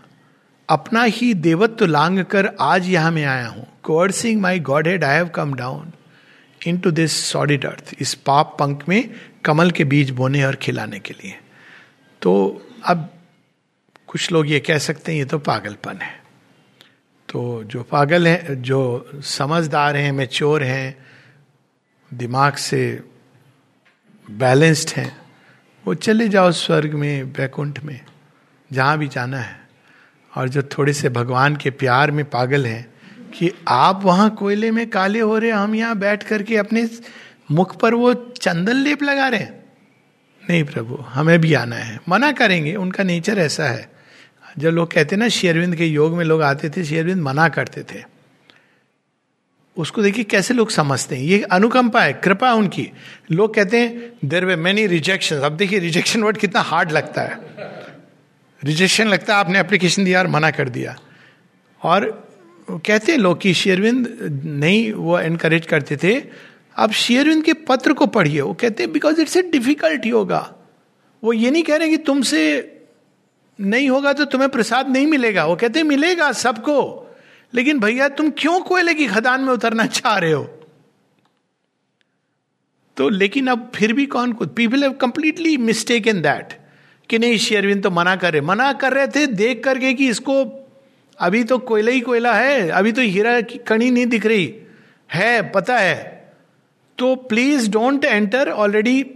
अपना 0.69 1.02
ही 1.02 1.32
देवत्व 1.34 1.86
लांग 1.86 2.24
कर 2.24 2.50
आज 2.60 2.88
यहाँ 2.88 3.10
में 3.10 3.24
आया 3.24 3.46
हूँ। 3.46 3.66
Coursing 3.82 4.40
my 4.40 4.60
godhead 4.88 5.04
I 5.04 5.14
have 5.14 5.28
come 5.28 5.54
down 5.54 5.92
into 6.78 6.90
this 6.90 7.24
sordid 7.24 7.64
earth, 7.66 7.94
इस 8.00 8.14
पाप 8.16 8.56
पंख 8.60 8.84
में 8.88 9.10
कमल 9.44 9.70
के 9.70 9.84
बीज 9.84 10.10
बोने 10.10 10.44
और 10.44 10.56
खिलाने 10.56 10.98
के 10.98 11.14
लिए। 11.14 11.38
तो 12.22 12.62
अब 12.84 13.08
कुछ 14.12 14.32
लोग 14.32 14.50
ये 14.50 14.61
कह 14.61 14.79
सकते 14.79 15.12
हैं, 15.12 15.19
ये 15.19 15.25
तो 15.25 15.38
पागलपन 15.38 15.97
है। 15.97 16.23
तो 17.29 17.64
जो 17.64 17.82
पागल 17.82 18.29
हैं, 18.29 18.62
जो 18.62 19.11
समझदार 19.14 19.97
हैं 19.97 20.12
मेच्योर 20.12 20.62
हैं, 20.62 21.06
दिमाग 22.14 22.55
से 22.55 23.03
बैलेंस्ड 24.31 24.91
हैं, 24.91 25.17
वो 25.87 25.94
चले 25.94 26.29
जाओ 26.29 26.50
स्वर्ग 26.50 26.94
में, 26.94 27.23
वैकुंठ 27.23 27.81
में, 27.85 28.00
जहाँ 28.73 28.99
भी 28.99 29.09
जाना 29.09 29.38
है। 29.38 29.69
और 30.37 30.49
जो 30.49 30.62
थोड़े 30.62 30.93
से 30.93 31.08
भगवान 31.08 31.56
के 31.56 31.70
प्यार 31.70 32.11
में 32.11 32.31
पागल 32.31 32.67
हैं, 32.67 32.94
कि 33.35 33.53
आप 33.69 34.00
वहाँ 34.05 34.31
कोयले 34.31 34.70
में 34.70 34.91
काले 34.91 35.20
हो 35.20 35.38
रहे 35.38 35.50
हम 35.50 35.75
यहाँ 35.75 35.97
बैठ 35.97 36.23
करके 36.23 36.56
अपने 36.56 36.91
मुख 37.50 37.76
पर 37.76 37.94
वो 37.94 38.15
चंदन 38.15 38.76
लेप 38.76 39.03
लगा 39.03 39.29
रहे 39.29 39.41
हैं। 39.41 39.65
नहीं 40.50 40.65
प्रभु, 40.65 40.94
हमें 40.94 41.41
भी 41.41 41.55
आना 41.55 41.76
है। 41.76 42.00
मना 42.08 42.32
करेंगे, 42.32 42.75
उनका 42.75 43.05
नेचर 43.05 43.38
ऐसा 43.38 43.65
है। 43.65 43.92
जब 44.58 44.69
लोग 44.69 44.93
कहते 44.93 45.16
ना 45.16 45.28
शेरविंद 45.28 45.76
के 45.76 45.87
योग 45.87 46.16
में 46.16 46.25
लोग 46.25 46.43
आते 46.43 46.70
थे 46.70 46.84
शेरविंद 46.84 47.22
मना 47.22 47.49
करते 47.49 47.82
थे। 47.82 48.02
उसको 49.76 50.02
देखिए 50.02 50.25
कैसे 50.25 50.54
लोग 50.54 50.70
समझते 50.70 51.17
हैं। 51.17 51.22
ये 51.22 51.43
अनुकंपा 51.43 52.03
है, 52.03 52.12
कृपा 52.12 52.53
उनकी। 52.53 52.88
लोग 53.31 53.55
कहते 53.55 53.81
हैं 53.81 54.12
देर 54.24 54.44
वे 54.44 54.56
मेनी 54.56 54.86
रिजेक्शन 54.86 55.36
अब 55.36 55.56
देखिए 55.56 55.79
रिजेक्शन 55.79 56.22
वर्ड 56.22 56.36
कितना 56.36 56.60
हार्ड 56.60 56.93
लगता 56.93 57.22
है। 57.22 57.38
रिजेक्शन 58.65 59.08
लगता 59.08 59.34
है, 59.34 59.41
आपने 59.41 59.60
एप्लीकेशन 59.60 60.05
दिया 60.05 60.19
और 60.19 60.27
मना 60.27 60.50
कर 60.50 60.69
दिया। 60.69 60.96
और 61.82 62.06
कहते 62.70 63.12
हैं 63.12 63.19
लोग 63.19 63.41
कि 63.41 63.55
शेरविंद 63.55 64.08
नहीं, 64.44 64.93
वो 64.93 65.19
एनकरेज 65.19 65.67
करते 65.67 65.96
थे। 65.96 66.22
अब 66.77 66.93
शेरविंद 66.93 67.44
के 67.44 67.53
पत्र 67.53 67.93
को 67.93 68.06
पढ़िए। 68.06 68.41
वो 68.41 68.53
कहते 68.55 68.82
हैं 68.82 68.93
because 68.93 69.20
it's 69.20 69.36
a 69.36 69.43
difficult 69.43 70.06
yoga 70.06 70.53
वो 71.22 71.32
ये 71.32 71.50
नहीं 71.50 71.62
कह 71.62 71.77
रहे 71.77 71.88
कि 71.88 71.96
तुमसे 71.96 72.43
नहीं 73.62 73.90
होगा 73.90 74.12
तो 74.12 74.24
तुम्हें 74.24 74.50
प्रसाद 74.50 74.88
नहीं 74.88 75.06
मिलेगा। 75.06 75.44
वो 75.44 75.56
कहते 75.56 75.82
मिलेगा 75.82 76.32
सबको। 76.32 76.98
लेकिन 77.54 77.81
भैया, 77.81 78.08
तुम 78.08 78.31
क्यों 78.31 78.60
कोयले 78.60 78.94
की 78.94 79.06
खदान 79.06 79.40
में 79.40 79.52
उतरना 79.52 79.86
चाह 79.86 80.19
रहे 80.19 80.32
हो? 80.32 80.44
तो 82.96 83.08
लेकिन 83.08 83.46
अब 83.46 83.72
फिर 83.74 83.92
भी 83.92 84.06
कौन 84.06 84.32
को 84.32 84.46
people 84.46 84.82
have 84.82 84.92
completely 84.92 85.56
mistake 85.56 86.06
in 86.06 86.22
that 86.22 86.60
कि 87.10 87.19
नहीं 87.19 87.38
शेरविन 87.38 87.81
तो 87.81 87.90
मना 87.90 88.16
कर 88.16 88.32
रहे। 88.32 88.40
मना 88.40 88.72
कर 88.72 88.92
रहे 88.92 89.06
थे 89.06 89.26
देख 89.26 89.64
करके 89.64 89.94
कि 89.94 90.08
इसको 90.08 90.66
अभी 91.19 91.44
तो 91.44 91.58
कोयला 91.58 91.90
ही 91.90 92.00
कोयला 92.00 92.34
है, 92.34 92.69
अभी 92.69 92.92
तो 92.92 93.00
हीरा 93.00 93.40
की 93.40 93.58
कणी 93.58 93.90
नहीं 93.90 94.06
दिख 94.06 94.26
रही। 94.26 94.54
है, 95.12 95.52
पता 95.52 95.78
है। 95.78 96.32
तो 96.98 97.14
प्लीज़ 97.14 97.70
डोंट 97.70 98.04
एंटर 98.04 98.50
ऑलरेडी 98.50 99.06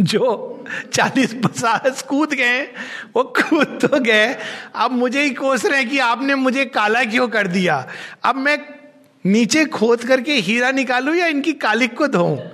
जो 0.00 0.52
चालीस 0.92 1.34
पचास 1.34 2.02
कूद 2.02 2.32
गए, 2.34 2.62
वो 3.16 3.22
कूद 3.22 3.78
तो 3.82 4.00
गए। 4.00 4.36
अब 4.74 4.90
मुझे 4.90 5.22
ही 5.22 5.30
कोस 5.30 5.64
रहे 5.64 5.84
कि 5.84 5.98
आपने 5.98 6.34
मुझे 6.34 6.64
काला 6.64 7.04
क्यों 7.04 7.28
कर 7.28 7.46
दिया? 7.46 7.88
अब 8.24 8.36
मैं 8.36 8.58
नीचे 9.26 9.64
खोद 9.64 10.04
करके 10.04 10.32
हीरा 10.32 10.70
निकालू 10.70 11.14
या 11.14 11.26
इनकी 11.26 11.52
कालिक 11.52 11.94
को 11.94 12.06
धो 12.06 12.52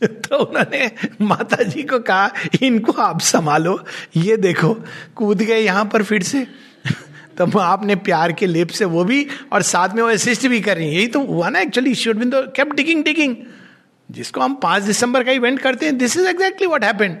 तो 0.04 0.36
उन्होंने 0.36 0.90
माता 1.20 1.62
जी 1.62 1.82
को 1.82 1.98
कहा, 1.98 2.30
इनको 2.62 2.92
आप 2.92 3.20
संभालो। 3.20 3.84
ये 4.16 4.36
देखो, 4.36 4.74
कूद 5.16 5.38
गए 5.38 5.60
यहाँ 5.60 5.84
पर 5.84 6.02
फिर 6.02 6.22
से। 6.22 6.46
तो 7.38 7.58
आपने 7.58 7.96
प्यार 7.96 8.32
के 8.32 8.46
लेप 8.46 8.68
से 8.68 8.84
वो 8.84 9.04
भी 9.04 9.26
और 9.52 9.62
साथ 9.62 9.88
में 9.88 10.02
वो 10.02 10.08
असिस्ट 10.08 10.46
भी 10.46 10.60
कर 10.60 10.76
रही 10.76 10.88
यही 10.88 11.06
तो 11.06 11.20
हुआ 11.20 11.48
ना 11.48 11.58
actually 11.58 11.94
should 11.94 12.16
been 12.16 12.30
kept 12.34 12.72
digging 12.72 13.04
digging 13.04 13.36
जिसको 14.10 14.40
हम 14.40 14.54
पाँच 14.54 14.82
दिसंबर 14.82 15.24
का 15.24 15.32
इवेंट 15.32 15.58
करते 15.60 15.86
हैं 15.86 15.96
this 15.98 16.16
is 16.16 16.26
exactly 16.26 16.66
what 16.66 16.84
happened 16.84 17.16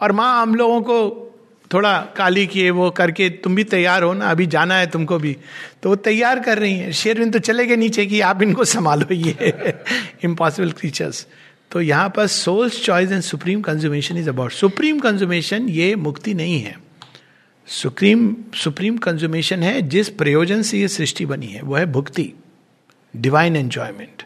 और 0.00 0.12
माँ, 0.12 0.42
हम 0.42 0.54
लोगों 0.54 0.80
को 0.80 1.22
थोड़ा 1.70 1.98
काली 2.16 2.46
किए, 2.46 2.70
वो 2.70 2.90
करके 2.90 3.28
तुम 3.42 3.54
भी 3.56 3.64
तैयार 3.64 4.02
हो 4.02 4.12
ना, 4.14 4.30
अभी 4.30 4.46
जाना 4.46 4.74
है 4.74 4.86
तुमको 4.86 5.18
भी। 5.18 5.36
तो 5.82 5.88
वो 5.88 5.96
तैयार 5.96 6.40
कर 6.40 6.58
रही 6.58 6.74
हैं। 6.74 6.92
शेरविन 6.92 7.30
तो 7.30 7.38
चले 7.38 7.66
गए 7.66 7.76
नीचे 7.76 8.06
कि 8.06 8.20
आप 8.20 8.42
इनको 8.42 8.64
संभालो 8.64 9.14
ये 9.14 9.74
इम्पॉसिबल 10.24 10.70
क्रीचर्स 10.70 11.26
तो 11.70 11.80
यहाँ 11.80 12.08
पर 12.16 12.26
soul's 12.26 12.84
choice 12.84 13.12
and 13.12 13.22
supreme 13.22 13.60
consummation 13.62 14.16
is 14.16 14.28
about 14.28 14.52
supreme 14.52 14.98
consummation 15.00 15.68
ये 15.68 15.94
मुक्ति 15.96 16.34
नहीं 16.34 16.60
है। 16.60 16.76
सुप्रीम 17.68 18.34
सुप्रीम 18.54 18.96
कंज्यूमेशन 18.98 19.62
है 19.62 19.80
जिस 19.88 20.08
प्रयोजन 20.08 20.62
से 20.62 20.78
ये 20.78 20.88
सृष्टि 20.88 21.26
बनी 21.26 21.46
है, 21.46 21.62
वो 21.62 21.74
है 21.74 21.86
भुक्ति 21.86 22.32
डिवाइन 23.14 23.56
एंजॉयमेंट 23.56 24.22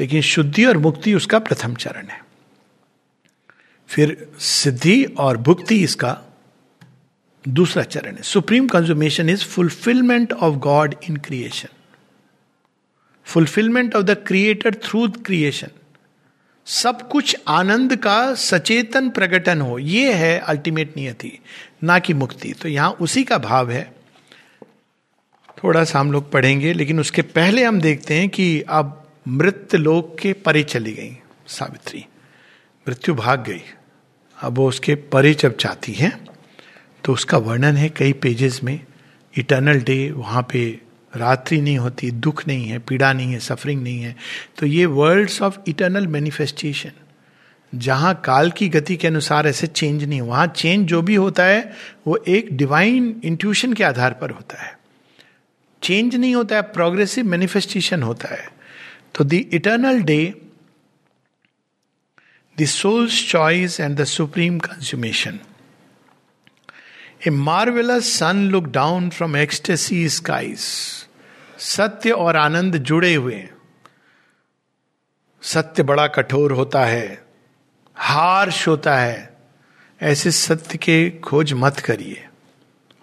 लेकिन 0.00 0.22
शुद्धि 0.22 0.64
और 0.64 0.78
मुक्ति 0.78 1.14
उसका 1.14 1.38
प्रथम 1.38 1.74
चरण 1.74 2.06
है। 2.06 2.24
फिर 3.88 4.28
सिद्धि 4.38 5.04
और 5.04 5.36
भुक्ति 5.36 5.84
इसका 5.84 6.20
दूसरा 7.48 7.82
चरण 7.82 8.16
है। 8.16 8.22
Supreme 8.22 8.68
consummation 8.68 9.28
is 9.28 9.44
fulfilment 9.44 10.32
of 10.32 10.54
God 10.54 10.94
in 11.08 11.16
creation. 11.16 11.68
Fulfilment 13.24 13.94
of 13.94 14.02
the 14.02 14.10
creator 14.10 14.74
through 14.74 15.08
creation. 15.08 15.68
सब 16.66 17.08
कुछ 17.08 17.36
आनंद 17.48 17.96
का 17.96 18.34
सचेतन 18.34 19.10
प्रकटन 19.10 19.60
हो, 19.60 19.78
ये 19.78 20.12
है 20.12 20.38
अल्टीमेट 20.38 20.96
नियति, 20.96 21.38
ना 21.82 21.98
कि 21.98 22.14
मुक्ति। 22.14 22.52
तो 22.52 22.68
यहाँ 22.68 22.90
उसी 22.90 23.24
का 23.24 23.38
भाव 23.38 23.70
है। 23.70 23.94
थोड़ा 25.64 25.84
सा 25.84 26.00
हम 26.00 26.12
लोग 26.12 26.32
पढ़ेंगे, 26.32 26.72
लेकिन 26.72 27.00
उसके 27.00 27.22
पहले 27.22 27.64
हम 27.64 27.80
देखते 27.80 28.14
हैं 28.14 28.28
कि 28.28 28.62
अब 28.62 29.03
मृत 29.26 29.74
लोक 29.74 30.16
के 30.20 30.32
परे 30.32 30.62
चली 30.62 30.92
गई 30.92 31.16
सावित्री। 31.48 32.04
मृत्यु 32.86 33.14
भाग 33.14 33.44
गई। 33.44 33.62
अब 34.38 34.56
वो 34.56 34.68
उसके 34.68 34.94
परे 34.94 35.32
जब 35.34 35.56
चाहती 35.56 35.92
है 35.92 36.10
तो 37.04 37.12
उसका 37.12 37.38
वर्णन 37.38 37.76
है 37.76 37.88
कई 37.88 38.12
पेजेस 38.12 38.62
में 38.64 38.78
इटर्नल 39.34 39.80
डे 39.80 40.10
वहाँ 40.10 40.46
पे 40.52 40.80
रात्रि 41.16 41.60
नहीं 41.60 41.78
होती, 41.78 42.10
दुख 42.10 42.46
नहीं 42.48 42.68
है, 42.68 42.78
पीड़ा 42.78 43.12
नहीं 43.12 43.32
है 43.32 43.38
सफरिंग 43.38 43.82
नहीं 43.82 44.02
है। 44.02 44.16
तो 44.58 44.66
ये 44.66 44.86
वर्ल्ड्स 44.86 45.40
ऑफ़ 45.42 45.58
इटर्नल 45.68 46.06
मैनिफेस्टेशन 46.06 46.92
जहाँ 47.72 48.14
काल 48.24 48.50
की 48.50 48.68
गति 48.68 48.96
के 48.96 49.08
अनुसार 49.08 49.46
ऐसे 49.46 49.66
चेंज 49.66 50.04
नहीं 50.04 50.20
वहाँ 50.20 50.46
चेंज 50.46 50.86
जो 50.88 51.02
भी 51.02 51.14
होता 51.14 51.44
है, 51.44 51.72
वो 52.06 52.16
एक 52.28 52.56
डिवाइन 52.56 53.20
इंट्यूशन 53.24 53.72
के 53.72 53.84
आधार 53.84 54.12
पर 54.12 54.30
होता 54.30 54.62
है। 54.62 54.78
चेंज 55.82 56.16
नहीं 56.16 56.34
होता 56.34 56.56
है 56.56 56.62
प्रोग्रेसिव 56.62 57.24
मैनिफेस्टेशन 57.24 58.02
होता 58.02 58.34
है। 58.34 58.48
तो 59.14 59.24
the 59.24 59.32
eternal 59.32 60.02
day 60.02 60.42
the 62.60 62.64
soul's 62.64 63.30
choice 63.30 63.80
and 63.80 63.96
the 63.96 64.04
supreme 64.04 64.58
consummation 64.58 65.38
a 67.26 67.30
marvellous 67.30 68.12
sun 68.18 68.36
look 68.36 68.64
down 68.64 69.10
from 69.10 69.36
ecstasy 69.36 70.08
skies 70.08 70.58
सत्य 71.58 72.10
और 72.10 72.36
आनंद 72.36 72.76
जुड़े 72.76 73.14
हुए। 73.14 73.48
सत्य 75.42 75.82
बड़ा 75.82 76.06
कठोर 76.06 76.52
होता 76.52 76.84
है। 76.84 77.24
हार्श 77.96 78.68
होता 78.68 78.98
है। 78.98 79.36
ऐसे 80.02 80.30
सत्य 80.30 80.78
के 80.78 81.10
खोज 81.10 81.52
मत 81.52 81.78
करिए। 81.78 82.28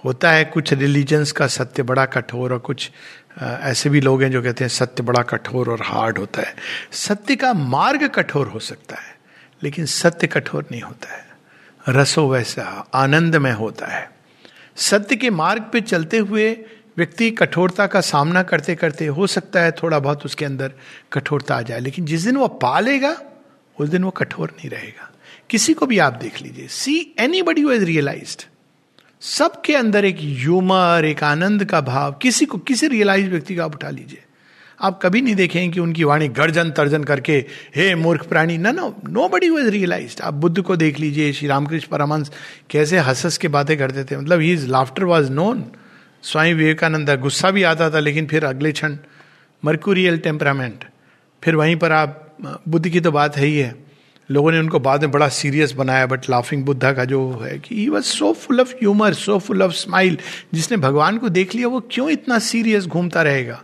होता 0.05 0.31
है 0.31 0.45
कुछ 0.45 0.73
रिलीजन्स 0.73 1.31
का 1.31 1.47
सत्य 1.47 1.83
बड़ा 1.83 2.05
कठोर 2.05 2.53
और 2.53 2.59
कुछ 2.59 2.91
ऐसे 3.39 3.89
भी 3.89 4.01
लोग 4.01 4.23
हैं 4.23 4.31
जो 4.31 4.41
कहते 4.41 4.63
हैं 4.63 4.69
सत्य 4.69 5.03
बड़ा 5.03 5.21
कठोर 5.21 5.69
और 5.69 5.81
हार्ड 5.81 6.17
होता 6.17 6.41
है। 6.41 6.55
सत्य 6.91 7.35
का 7.35 7.53
मार्ग 7.53 8.07
कठोर 8.07 8.47
हो 8.47 8.59
सकता 8.59 8.95
है, 8.95 9.15
लेकिन 9.63 9.85
सत्य 9.85 10.27
कठोर 10.27 10.65
नहीं 10.71 10.81
होता 10.81 11.13
है। 11.13 11.25
रसो 11.89 12.27
वैसा 12.29 12.63
आनंद 12.93 13.35
में 13.35 13.51
होता 13.51 13.87
है। 13.87 14.09
सत्य 14.75 15.15
के 15.15 15.29
मार्ग 15.29 15.69
पे 15.73 15.81
चलते 15.81 16.17
हुए 16.17 16.51
व्यक्ति 16.97 17.31
कठोरता 17.31 17.87
का 17.87 18.01
सामना 18.01 18.43
करते 18.43 18.75
करते 18.75 19.05
हो 19.07 19.27
सकता 19.27 19.61
है 19.61 19.71
थोड़ा 19.71 19.99
बहुत 19.99 20.25
उसके 20.25 20.45
अंदर 20.45 20.71
कठोरता 21.13 21.55
आ 21.55 21.61
जाए, 21.61 21.79
लेकिन 21.79 22.05
जिस 22.05 22.21
दिन 22.21 22.37
वो 22.37 22.47
पालेगा, 22.47 23.15
उस 23.79 23.89
दिन 23.89 24.03
वो 24.03 24.11
कठोर 24.11 24.49
नहीं 24.49 24.69
रहेगा। 24.69 25.09
किसी 25.49 25.73
को 25.73 25.85
भी 25.85 25.99
आप 25.99 26.13
देख 26.13 26.41
लीजिए। 26.41 26.67
See 26.67 27.15
any 27.19 27.41
buddy 27.41 27.61
is 27.61 27.83
realise 27.83 28.37
सबके 29.21 29.75
अंदर 29.75 30.05
एक 30.05 30.17
ह्यूमर 30.19 31.05
एक 31.05 31.23
आनंद 31.23 31.65
का 31.65 31.81
भाव, 31.81 32.11
किसी 32.11 32.45
को, 32.45 32.57
किसी 32.57 32.87
रियलाइज़ 32.87 33.29
व्यक्ति 33.29 33.55
का 33.55 33.65
आप 33.65 33.75
उठा 33.75 33.89
लीजिए। 33.89 34.23
आप 34.81 34.99
कभी 35.03 35.21
नहीं 35.21 35.35
देखेंगे 35.35 35.73
कि 35.73 35.79
उनकी 35.79 36.03
वाणी 36.03 36.27
गर्जन, 36.27 36.69
तर्जन 36.71 37.03
करके, 37.03 37.33
हे 37.75 37.93
मूर्ख 37.95 38.25
प्राणी 38.27 38.57
न 38.57 38.75
no 38.75 38.95
no 39.09 39.27
buddy 39.29 39.49
was 39.49 39.69
realise 39.69 40.21
आप 40.21 40.33
बुद्ध 40.33 40.61
को 40.61 40.75
देख 40.75 40.99
लीजिए, 40.99 41.33
श्री 41.33 41.47
रामकृष्ण 41.47 41.87
परमंश 41.87 42.31
कैसे 42.69 42.97
हंस 42.99 43.23
हंस 43.25 43.37
के 43.37 43.47
बातें 43.47 43.77
करते 43.77 44.03
थे। 44.03 44.17
मतलब 44.17 44.39
he 44.39 44.51
is 44.53 44.67
laughter 44.67 45.03
was 45.03 45.31
known 45.31 45.63
Swami 46.23 46.53
Vivekananda, 46.53 47.09
गुस्सा 47.19 47.51
भी 47.51 47.63
आता 47.63 47.89
था, 47.89 47.99
लेकिन 47.99 48.27
फिर 48.27 48.45
अगले 48.45 48.71
क्षण 48.71 48.97
मर्कुरियल 49.63 50.17
टेम्परामेंट 50.17 50.83
फिर 51.43 51.55
वहीं 51.55 51.75
पर 51.75 51.91
आप, 51.91 52.35
बुद्ध 52.67 52.87
की 52.89 52.99
तो 52.99 53.11
बात 53.11 53.37
है 53.37 53.45
ही 53.45 53.57
है। 53.57 53.90
लोगों 54.31 54.51
ने 54.51 54.59
उनको 54.59 54.79
बाद 54.79 55.01
में 55.01 55.11
बड़ा 55.11 55.27
सीरियस 55.27 55.71
बनाया 55.71 56.05
बट 56.05 56.29
लाफिंग 56.29 56.63
बुद्धा 56.65 56.91
का 56.93 57.05
जो 57.05 57.39
है 57.41 57.59
कि 57.59 57.75
he 57.75 57.87
was 57.89 58.03
so 58.03 58.33
full 58.33 58.61
of 58.61 58.71
humour 58.71 59.13
so 59.13 59.39
full 59.39 59.61
of 59.61 59.71
smile 59.71 60.17
जिसने 60.53 60.77
भगवान 60.77 61.17
को 61.17 61.29
देख 61.29 61.55
लिया, 61.55 61.67
वो 61.67 61.79
क्यों 61.91 62.09
इतना 62.09 62.39
सीरियस 62.39 62.85
घूमता 62.85 63.21
रहेगा? 63.21 63.61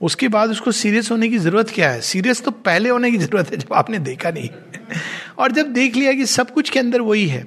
उसके 0.00 0.28
बाद 0.28 0.50
उसको 0.50 0.72
सीरियस 0.72 1.10
होने 1.10 1.28
की 1.28 1.38
ज़रूरत 1.38 1.70
क्या 1.70 1.90
है? 1.90 2.00
सीरियस 2.00 2.44
तो 2.44 2.50
पहले 2.50 2.88
होने 2.88 3.10
की 3.10 3.18
ज़रूरत 3.18 3.50
है, 3.50 3.56
जब 3.56 3.72
आपने 3.72 3.98
देखा 3.98 4.30
नहीं। 4.30 4.48
और 5.38 5.52
जब 5.52 5.72
देख 5.72 5.96
लिया 5.96 6.12
कि 6.12 6.26
सब 6.26 6.50
कुछ 6.50 6.70
के 6.70 6.78
अंदर 6.78 7.00
वही 7.00 7.26
है 7.26 7.46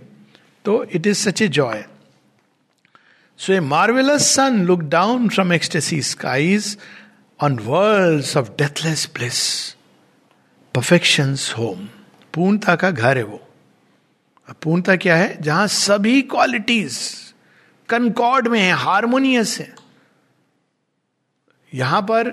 तो 0.66 0.84
it 0.84 1.08
is 1.08 1.30
such 1.30 1.42
a 1.42 1.48
joy 1.48 1.86
so 3.38 3.54
a 3.54 3.60
marvellous 3.60 4.36
sun 4.36 4.66
look 4.66 4.80
down 4.80 5.30
from 5.30 5.54
ecstasy 5.54 6.02
skies 6.02 6.78
on 7.40 7.60
world 7.60 8.38
of 8.38 8.50
deathless 8.50 9.06
place 9.06 9.44
perfection 10.76 11.36
home 11.58 11.88
पूर्णता 12.36 12.76
का 12.76 12.92
घर 12.92 13.18
है 13.18 13.24
वो। 13.24 13.48
पूर्णता 14.62 14.96
क्या 14.96 15.16
है? 15.16 15.42
जहाँ 15.42 15.68
सभी 15.68 16.22
क्वालिटीज 16.22 17.16
कनकॉर्ड 17.90 18.48
में 18.48 18.62
है 18.62 18.72
हारमोनियस 18.72 19.60
है। 19.60 19.76
यहाँ 21.74 22.02
पर 22.02 22.30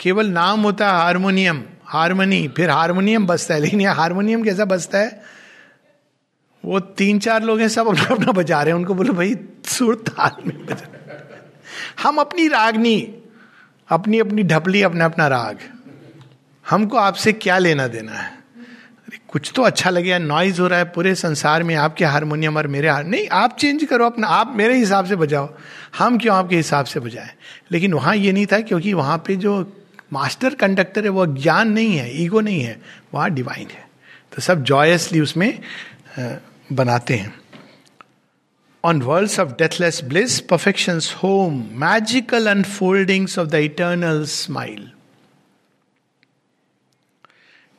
केवल 0.00 0.26
नाम 0.26 0.60
होता 0.60 0.86
है 0.86 0.92
हारमोनियम 0.92 1.64
हारमोनी 1.84 2.48
फिर 2.48 2.70
हारमोनियम 2.70 3.26
बसता 3.26 3.54
है। 3.54 3.60
लेकिन 3.60 3.80
यह 3.80 3.92
हारमोनियम 3.92 4.42
कैसा 4.42 4.64
बजता 4.64 4.98
है? 4.98 5.22
वो 6.64 6.80
तीन 6.80 7.18
चार 7.18 7.42
लोग 7.42 7.60
हैं, 7.60 7.68
सब 7.68 7.88
अपना 7.88 8.04
अपना 8.04 8.32
बजा 8.32 8.62
रहे 8.62 8.72
हैं। 8.72 8.78
उनको 8.78 8.94
बोलो, 8.94 9.12
भाई, 9.12 9.36
सुर 9.64 9.94
ताल 9.94 10.42
में 10.46 10.66
बजा 10.66 10.88
हम 12.02 12.18
अपनी 12.18 12.48
रागनी 12.48 13.22
अपनी 13.88 14.18
अपनी 14.18 14.42
ढपली 14.42 14.82
अपना 14.82 15.04
अपना 15.04 15.26
राग। 15.28 15.58
हमको 16.70 16.96
आपसे 16.96 17.32
क्या 17.32 17.58
लेना 17.58 17.86
देना 17.86 18.12
है? 18.12 18.41
कुछ 19.32 19.50
तो 19.56 19.62
अच्छा 19.62 19.90
लगे 19.90 20.18
नॉइज़ 20.18 20.60
हो 20.60 20.66
रहा 20.68 20.78
है 20.78 20.84
पूरे 20.84 21.14
संसार 21.14 21.62
में, 21.62 21.74
आपके 21.74 22.04
हारमोनियम 22.04 22.56
और 22.56 22.66
मेरे 22.66 22.88
हार 22.88 23.04
नहीं, 23.04 23.28
आप 23.32 23.56
चेंज 23.58 23.84
करो 23.84 24.06
अपना, 24.06 24.26
आप 24.28 24.52
मेरे 24.56 24.76
हिसाब 24.78 25.04
से 25.06 25.16
बजाओ। 25.16 25.48
हम 25.98 26.18
क्यों 26.18 26.36
आपके 26.36 26.56
हिसाब 26.56 26.84
से 26.86 27.00
बजाएँ? 27.00 27.30
लेकिन 27.72 27.94
वहाँ 27.94 28.16
ये 28.16 28.32
नहीं 28.32 28.46
था 28.46 28.60
क्योंकि 28.60 28.92
वहाँ 28.92 29.18
पे 29.26 29.36
जो 29.36 29.54
मास्टर 30.12 30.54
कंडक्टर 30.54 31.04
है, 31.04 31.10
वो 31.10 31.26
ज्ञान 31.26 31.72
नहीं 31.72 31.96
है 31.96 32.22
ईगो 32.22 32.40
नहीं 32.40 32.60
है, 32.60 32.80
वहाँ 33.14 33.30
डिवाइन 33.30 33.68
है। 33.68 33.88
तो 34.34 34.42
सब 34.42 34.62
जॉयसली 34.64 35.20
उसमें 35.20 35.58
बनाते 36.72 37.14
हैं। 37.14 37.34
On 38.84 39.02
world 39.02 39.40
of 39.40 39.50
deathless 39.52 40.00
bliss 40.04 40.40
perfection 40.40 41.00
home 41.22 41.62
magical 41.80 42.50
unfoldings 42.50 43.38
of 43.38 43.48
the 43.48 43.54
eternal 43.54 44.24
smile 44.26 44.90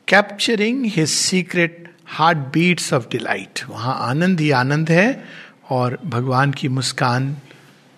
capturing 0.08 0.84
his 0.86 1.08
secret 1.08 1.88
heartbeats 2.54 2.92
of 2.92 3.08
delight 3.10 3.60
वहाँ 3.68 3.96
आनंद 4.00 4.40
ही 4.40 4.50
आनंद 4.52 4.90
है 4.90 5.24
और 5.70 5.98
भगवान 6.04 6.52
की 6.52 6.68
मुस्कान 6.68 7.36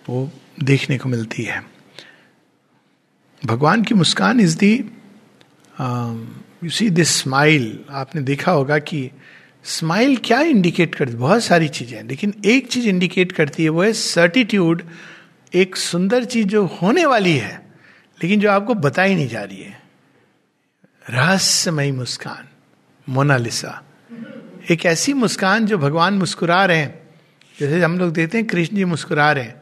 वो 0.05 0.29
देखने 0.63 0.97
को 0.97 1.09
मिलती 1.09 1.43
है। 1.43 1.61
भगवान 3.41 3.83
की 3.83 3.95
मुस्कान 3.95 4.39
is 4.39 4.57
the 4.57 4.73
you 6.63 6.69
see 6.69 6.89
this 6.89 7.09
smile 7.15 7.79
आपने 7.91 8.21
देखा 8.21 8.51
होगा 8.51 8.77
कि 8.79 9.09
स्माइल 9.65 10.15
क्या 10.25 10.39
इंडिकेट 10.41 10.95
करती 10.95 11.15
बहुत 11.15 11.43
सारी 11.43 11.67
चीज़ें 11.69 12.03
लेकिन 12.03 12.33
एक 12.45 12.67
चीज़ 12.67 12.87
इंडिकेट 12.87 13.31
करती 13.31 13.63
है, 13.63 13.69
वो 13.69 13.83
है 13.83 13.91
सर्टिट्यूड 13.93 14.83
एक 15.53 15.75
सुंदर 15.75 16.23
चीज़ 16.25 16.47
जो 16.47 16.65
होने 16.81 17.05
वाली 17.05 17.35
है, 17.37 17.55
लेकिन 18.19 18.39
जो 18.39 18.49
आपको 18.51 18.73
बताई 18.75 19.15
नहीं 19.15 19.27
जा 19.27 19.41
रही 19.41 19.61
है। 19.61 19.76
रहस्यमयी 21.09 21.91
मुस्कान, 21.91 22.47
मोनालिसा। 23.09 23.83
एक 24.71 24.85
ऐसी 24.85 25.13
मुस्कान 25.13 25.65
जो 25.65 25.77
भगवान 25.77 26.13
मुस्कुरा 26.13 26.65
रहे 26.65 26.77
हैं। 26.77 27.09
जैसे 27.59 27.81
हम 27.81 27.99
लोग 27.99 28.13
देते 28.13 28.37
हैं 28.37 28.47
कृष्ण 28.47 28.75
जी 28.75 28.85
मुस्कुरा 28.85 29.31
रहे 29.31 29.43
हैं। 29.43 29.61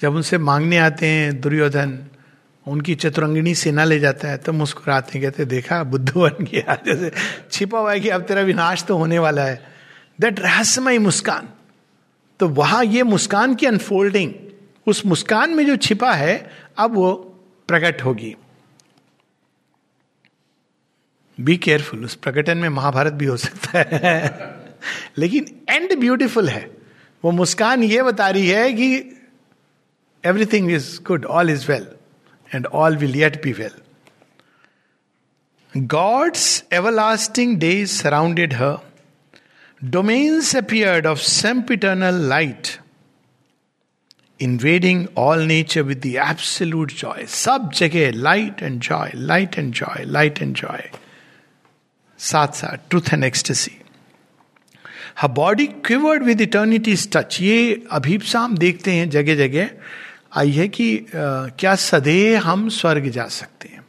जब 0.00 0.14
उनसे 0.14 0.38
मांगने 0.38 0.78
आते 0.78 1.06
हैं 1.06 1.40
दुर्योधन, 1.40 1.98
उनकी 2.66 2.94
चतुरंगिणी 2.94 3.54
सेना 3.54 3.84
ले 3.84 3.98
जाता 3.98 4.28
है 4.28 4.36
तो 4.36 4.52
मुस्कुराते 4.52 5.18
हैं, 5.18 5.30
कहते 5.30 5.44
देखा 5.44 5.84
बुद्ध 5.84 6.16
बन 6.16 6.44
गया 6.44 6.74
जैसे, 6.86 7.12
छिपा 7.52 7.78
हुआ 7.78 7.92
है 7.92 8.00
कि 8.00 8.08
अब 8.08 8.22
तेरा 8.22 8.40
विनाश 8.40 8.84
तो 8.84 8.96
होने 8.96 9.18
वाला 9.18 9.42
है। 9.42 9.66
दैट 10.20 10.40
रहस्यमय 10.40 10.98
मुस्कान। 10.98 11.48
तो 12.40 12.48
वहाँ 12.48 12.84
ये 12.84 13.02
मुस्कान 13.02 13.54
की 13.54 13.66
अनफोल्डिंग 13.66 14.32
उस 14.86 15.06
मुस्कान 15.06 15.50
में 15.50 15.66
जो 15.66 15.76
छिपा 15.76 16.12
है, 16.12 16.50
अब 16.78 16.94
वो 16.94 17.12
प्रकट 17.68 18.04
होगी। 18.04 18.36
बी 21.40 21.56
केयरफुल 21.56 22.04
उस 22.04 22.14
प्रकटन 22.14 22.58
में 22.58 22.68
महाभारत 22.68 23.12
भी 23.12 23.26
हो 23.26 23.36
सकता 23.36 23.78
है। 23.78 24.54
लेकिन 25.18 25.46
एंड 25.70 25.98
ब्यूटिफुल 25.98 26.48
है। 26.48 26.70
वो 27.24 27.30
मुस्कान 27.30 27.82
ये 27.82 28.02
बता 28.02 28.28
रही 28.28 28.48
है 28.48 28.72
कि 28.72 29.18
everything 30.26 30.70
is 30.70 31.02
good 31.02 31.24
all 31.24 31.50
is 31.50 31.72
well 31.72 31.86
and 32.54 32.66
all 32.66 32.96
will 32.96 33.16
yet 33.16 33.44
be 33.44 33.52
well 33.52 33.70
God's 35.76 36.64
everlasting 36.92 37.56
days 37.56 38.02
surrounded 38.02 38.52
है 38.52 38.76
domains 39.84 40.56
appeared 40.56 41.06
of 41.06 41.18
sempiternal 41.18 42.14
light 42.14 42.66
invading 44.42 45.06
all 45.18 45.42
nature 45.42 45.82
with 45.82 46.02
the 46.06 46.36
joy 46.90 47.26
सब 47.26 47.70
जगह 47.74 48.12
light 48.12 48.62
and 48.62 48.80
joy 48.80 49.10
light 49.14 49.58
and 49.58 49.72
joy 49.74 50.04
light 50.04 50.42
and 50.42 50.54
joy 50.54 50.90
साथ 52.18 52.48
साथ 52.48 52.90
truth 52.90 53.12
and 53.12 53.24
ecstasy 53.24 53.70
her 55.18 55.28
body 55.28 55.66
quivered 55.66 56.22
with 56.22 56.40
eternity's 56.40 57.08
touch 57.12 57.40
ये 57.40 57.86
अभीपसा 57.92 58.40
हम 58.40 58.56
देखते 58.58 58.92
हैं 58.92 59.10
जगह 59.10 59.36
जगह 59.36 59.70
आई 60.36 60.50
है 60.50 60.68
कि 60.68 60.98
आ, 60.98 61.02
क्या 61.58 61.74
सदैव 61.74 62.38
हम 62.38 62.68
स्वर्ग 62.68 63.08
जा 63.08 63.26
सकते 63.26 63.68
हैं? 63.68 63.84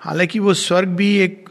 हालाँकि 0.00 0.38
वो 0.38 0.54
स्वर्ग 0.54 0.88
भी 0.88 1.16
एक 1.18 1.48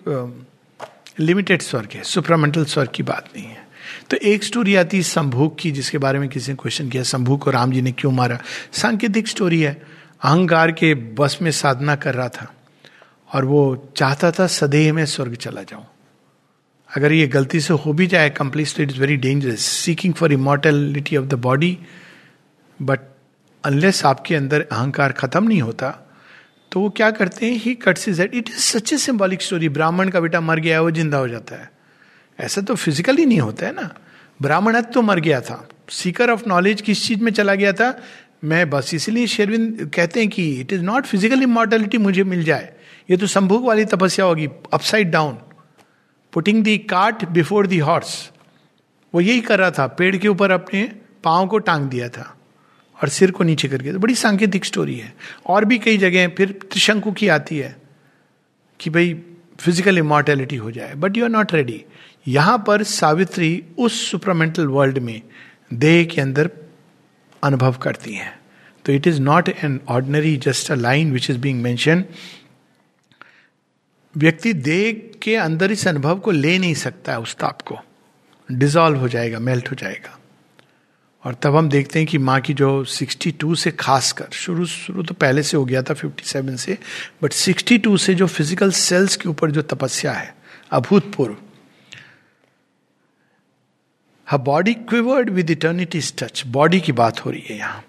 लिमिटेड 1.20 1.62
स्वर्ग 1.62 1.90
है 1.94 2.04
सुपरामेंटल 2.04 2.66
स्वर्ग 2.66 2.90
की 2.96 3.04
बात 3.04 3.30
नहीं 3.36 3.46
है। 3.46 3.68
तो 4.10 4.18
एक 4.18 4.44
स्टोरी 4.44 4.76
आती 4.76 4.98
है 4.98 5.04
संभूक 5.04 5.58
की 5.60 5.72
जिसके 5.72 5.98
बारे 5.98 6.20
में 6.20 6.30
किसी 6.30 6.52
ने 6.52 6.56
क्वेश्चन 6.56 6.90
किया 6.90 7.04
संभूक 7.04 7.44
को 7.44 7.52
राम 7.52 7.72
जी 7.72 7.82
ने 7.82 7.92
क्यों 7.92 8.12
मारा? 8.12 8.40
सांकेतिक 8.74 9.28
स्टोरी 9.28 9.62
है। 9.62 9.74
अहंकार 10.24 10.72
के 10.72 10.94
बस 10.94 11.38
में 11.42 11.52
साधना 11.52 11.96
कर 11.96 12.16
रहा 12.16 12.30
था 12.30 12.54
और 13.34 13.46
वो 13.46 13.94
चाहता 13.98 14.32
था 14.32 14.48
सदैह 14.48 14.94
में 14.94 15.06
स्वर्ग 15.06 15.36
चला 15.36 15.64
जाऊँ। 15.64 15.86
अगर 16.96 17.12
ये 17.12 17.28
गलती 17.28 17.60
से 17.60 17.74
हो 17.74 17.94
भी 17.94 18.08
जाए 18.08 18.30
complete 18.30 18.80
it 18.80 18.92
is 18.92 19.00
very 19.00 19.18
dangerous 19.18 19.60
seeking 19.60 20.14
for 20.14 20.34
immortality 20.34 21.18
of 21.18 21.26
the 21.26 21.34
body 21.34 21.78
but 22.82 23.00
unless 23.66 24.06
आपके 24.06 24.36
अंदर 24.36 24.62
अहंकार 24.62 25.12
खत्म 25.12 25.44
नहीं 25.48 25.62
होता 25.62 26.04
तो 26.72 26.80
वो 26.80 26.90
क्या 26.90 27.12
करते 27.12 27.46
हैं? 27.46 27.60
He 27.60 27.74
cuts 27.76 28.08
is 28.10 28.22
it 28.22 28.50
is 28.50 28.58
such 28.58 28.94
a 28.94 28.98
symbolic 28.98 29.42
story 29.42 29.70
ब्राह्मण 29.70 30.10
का 30.10 30.20
बेटा 30.20 30.42
मर 30.42 30.60
गया 30.60 30.76
है, 30.76 30.82
वो 30.82 30.92
ज़िंदा 30.92 31.18
हो 31.18 31.28
जाता 31.28 31.56
है। 31.56 31.70
ऐसा 32.40 32.62
तो 32.62 32.76
फिजिकली 32.76 33.26
नहीं 33.26 33.40
होता 33.40 33.66
है 33.66 33.74
ना? 33.76 33.96
ब्राह्मण 34.42 34.82
तो 34.82 35.02
मर 35.02 35.20
गया 35.20 35.42
था। 35.42 35.70
सीकर 35.90 36.30
ऑफ़ 36.30 36.44
नॉलेज 36.48 36.82
किस 36.82 37.08
चीज़ 37.08 37.20
में 37.20 37.32
चला 37.32 37.56
गया 37.56 37.74
था? 37.74 38.00
मैं 38.44 38.70
बस 38.70 38.94
इसलिए 38.94 39.28
शेरविंद 39.28 39.92
कहते 39.96 40.20
हैं 40.20 40.30
कि 40.30 40.50
it 40.52 40.74
is 40.74 40.82
not 40.82 41.06
physical 41.06 41.44
immortality 41.44 41.98
मुझे 41.98 42.24
मिल 42.24 42.44
जाए। 42.44 42.74
ये 43.12 43.18
तो 43.18 43.28
संभोग 43.28 43.66
वाली 43.66 43.86
तपस्या 43.86 44.26
होगी 44.26 44.48
upside 44.74 45.12
down 45.12 45.38
putting 46.38 46.64
the 46.64 46.78
cart 46.78 47.24
before 47.26 47.68
the 47.68 47.78
horse 47.80 48.10
वो 49.14 49.22
यही 49.22 49.42
कर 49.42 49.60
रहा 49.60 49.72
था, 49.72 49.86
पेड़ 49.88 50.16
के 50.18 50.28
ऊपर 50.28 50.52
अपने 50.52 50.84
पाँव 51.24 51.48
को 51.48 51.58
टांग 51.60 51.88
दिया 51.90 52.10
था 52.10 52.26
और 52.98 53.10
सिर 53.10 53.32
को 53.32 53.44
नीचे 53.44 53.68
करके। 53.68 53.92
तो 53.92 54.00
बड़ी 54.00 54.16
सांकेतिक 54.16 54.66
स्टोरी 54.66 54.96
है। 54.96 55.14
और 55.46 55.66
भी 55.66 55.80
कई 55.80 55.98
जगह 55.98 56.28
फिर 56.38 56.52
त्रिशंकु 56.62 57.12
की 57.12 57.28
आती 57.28 57.58
है 57.58 57.76
कि 58.80 58.90
भाई 58.90 59.14
फ़िज़िकल 59.60 59.98
इमोर्टेलिटी 59.98 60.56
हो 60.56 60.72
जाए। 60.72 60.94
But 60.96 61.18
you 61.18 61.24
are 61.24 61.30
not 61.30 61.54
ready 61.54 61.84
यहाँ 62.28 62.58
पर 62.68 62.84
सावित्री 62.84 63.64
उस 63.78 64.00
सुपरमेंटल 64.12 64.68
वर्ल्ड 64.68 64.98
में 65.00 65.22
देह 65.74 66.04
के 66.06 66.22
अंदर 66.22 66.50
अनुभव 67.44 67.78
करती 67.82 68.14
हैं। 68.14 68.34
तो 68.86 68.94
it 68.94 69.08
is 69.08 69.22
not 69.22 69.50
an 69.50 69.80
ordinary 69.90 70.38
just 70.38 70.72
a 70.72 70.76
line 70.76 71.12
which 71.14 71.30
is 71.30 71.38
being 71.40 71.62
mention 71.64 72.04
व्यक्ति 74.18 74.54
देह 74.54 74.92
के 75.22 75.36
अंदर 75.36 75.72
इस 75.72 75.88
अनुभव 75.88 76.20
को 76.20 76.32
ले 76.32 76.58
नहीं 76.60 76.74
सकता 76.74 77.12
है 77.12 77.20
उस 77.20 77.36
ताप 77.36 77.62
को। 77.62 77.78
डिजॉल्व 78.50 79.00
हो 79.00 79.08
जाएगा 79.08 79.40
मेल्ट 79.40 79.72
हो 79.72 79.76
जाएगा। 79.76 80.18
और 81.24 81.34
तब 81.34 81.56
हम 81.56 81.70
देखते 81.70 82.00
हैं 82.00 82.08
कि 82.08 82.18
माँ 82.18 82.40
की 82.42 82.54
जो 82.54 82.84
62 82.86 83.56
से 83.56 83.72
खासकर, 83.72 84.28
शुरू 84.34 84.66
शुरू 84.66 85.04
तो 85.04 85.14
पहले 85.14 85.44
से 85.44 85.58
हो 85.58 85.66
गया 85.66 85.82
था 85.82 85.94
57 85.94 86.58
से 86.58 86.78
बट 87.24 87.34
62 87.34 87.98
से 87.98 88.14
जो 88.16 88.28
फ़िज़िकल 88.28 88.72
सेल्स 88.72 89.16
के 89.16 89.30
ऊपर 89.30 89.52
जो 89.52 89.62
तपस्या 89.62 90.12
है, 90.12 90.36
अभूतपूर्व 90.72 91.36
हर 94.28 94.38
body 94.38 94.74
quivered 94.74 95.30
with 95.30 95.50
eternity 95.50 96.00
touch 96.20 96.44
body 96.48 96.80
की 96.80 96.92
बात 96.92 97.26
हो 97.26 97.32
रही 97.32 97.44
है 97.50 97.58
यहाँ। 97.58 97.84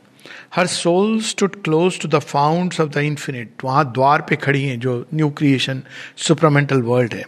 हर 0.53 0.67
soul 0.67 1.21
stood 1.21 1.63
close 1.63 1.99
to 2.01 2.09
the 2.09 2.19
fount 2.19 2.75
of 2.81 2.89
the 2.91 2.99
infinite 2.99 3.65
वहाँ 3.65 3.85
द्वार 3.93 4.23
पे 4.29 4.37
खड़ी 4.37 4.63
हैं 4.65 4.79
जो 4.81 4.95
न्यू 5.15 5.29
क्रिएशन 5.31 5.83
सुपरमेंटल 6.17 6.83
वर्ल्ड 6.83 7.15
है। 7.15 7.25